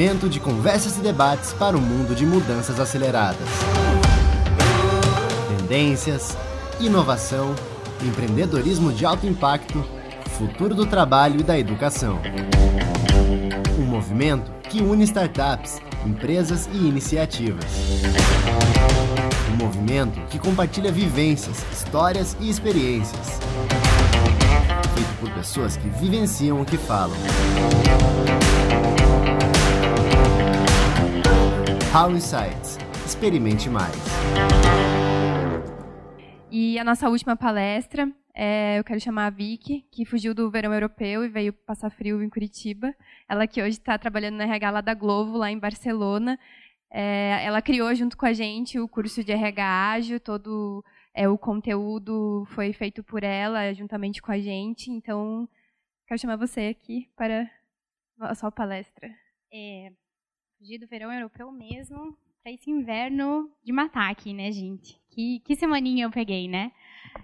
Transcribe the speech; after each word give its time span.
Momento 0.00 0.30
de 0.30 0.40
conversas 0.40 0.96
e 0.96 1.02
debates 1.02 1.52
para 1.52 1.76
o 1.76 1.80
mundo 1.80 2.14
de 2.14 2.24
mudanças 2.24 2.80
aceleradas. 2.80 3.46
Tendências, 5.58 6.38
inovação, 6.80 7.54
empreendedorismo 8.02 8.94
de 8.94 9.04
alto 9.04 9.26
impacto, 9.26 9.84
futuro 10.38 10.74
do 10.74 10.86
trabalho 10.86 11.40
e 11.40 11.42
da 11.42 11.58
educação. 11.58 12.18
Um 13.78 13.84
movimento 13.84 14.50
que 14.70 14.80
une 14.80 15.04
startups, 15.04 15.82
empresas 16.06 16.66
e 16.72 16.78
iniciativas. 16.78 17.66
Um 19.52 19.56
movimento 19.62 20.18
que 20.30 20.38
compartilha 20.38 20.90
vivências, 20.90 21.62
histórias 21.70 22.34
e 22.40 22.48
experiências. 22.48 23.38
Feito 24.94 25.20
por 25.20 25.30
pessoas 25.32 25.76
que 25.76 25.90
vivenciam 25.90 26.58
o 26.58 26.64
que 26.64 26.78
falam. 26.78 27.18
How 31.92 32.08
Insights. 32.08 32.78
Experimente 33.04 33.68
mais. 33.68 33.92
E 36.48 36.78
a 36.78 36.84
nossa 36.84 37.08
última 37.08 37.36
palestra, 37.36 38.08
é, 38.32 38.78
eu 38.78 38.84
quero 38.84 39.00
chamar 39.00 39.26
a 39.26 39.30
Vicky, 39.30 39.84
que 39.90 40.04
fugiu 40.04 40.32
do 40.32 40.48
verão 40.52 40.72
europeu 40.72 41.24
e 41.24 41.28
veio 41.28 41.52
passar 41.52 41.90
frio 41.90 42.22
em 42.22 42.30
Curitiba. 42.30 42.94
Ela 43.28 43.44
que 43.44 43.60
hoje 43.60 43.78
está 43.78 43.98
trabalhando 43.98 44.36
na 44.36 44.44
RH 44.44 44.70
lá 44.70 44.80
da 44.80 44.94
Globo, 44.94 45.36
lá 45.36 45.50
em 45.50 45.58
Barcelona. 45.58 46.38
É, 46.92 47.44
ela 47.44 47.60
criou 47.60 47.92
junto 47.92 48.16
com 48.16 48.24
a 48.24 48.32
gente 48.32 48.78
o 48.78 48.86
curso 48.86 49.24
de 49.24 49.32
RH 49.32 49.90
ágil, 49.90 50.20
todo 50.20 50.84
é, 51.12 51.28
o 51.28 51.36
conteúdo 51.36 52.46
foi 52.50 52.72
feito 52.72 53.02
por 53.02 53.24
ela, 53.24 53.74
juntamente 53.74 54.22
com 54.22 54.30
a 54.30 54.38
gente. 54.38 54.92
Então, 54.92 55.48
quero 56.06 56.20
chamar 56.20 56.36
você 56.36 56.68
aqui 56.68 57.10
para 57.16 57.50
a 58.20 58.34
sua 58.36 58.52
palestra. 58.52 59.10
É, 59.52 59.90
fugir 60.60 60.78
do 60.78 60.86
verão 60.86 61.10
europeu 61.10 61.50
mesmo 61.50 62.14
para 62.42 62.52
esse 62.52 62.70
inverno 62.70 63.50
de 63.64 63.72
matar 63.72 64.10
aqui, 64.10 64.34
né, 64.34 64.52
gente? 64.52 65.00
Que, 65.10 65.40
que 65.40 65.56
semaninha 65.56 66.04
eu 66.04 66.10
peguei, 66.10 66.46
né? 66.48 66.70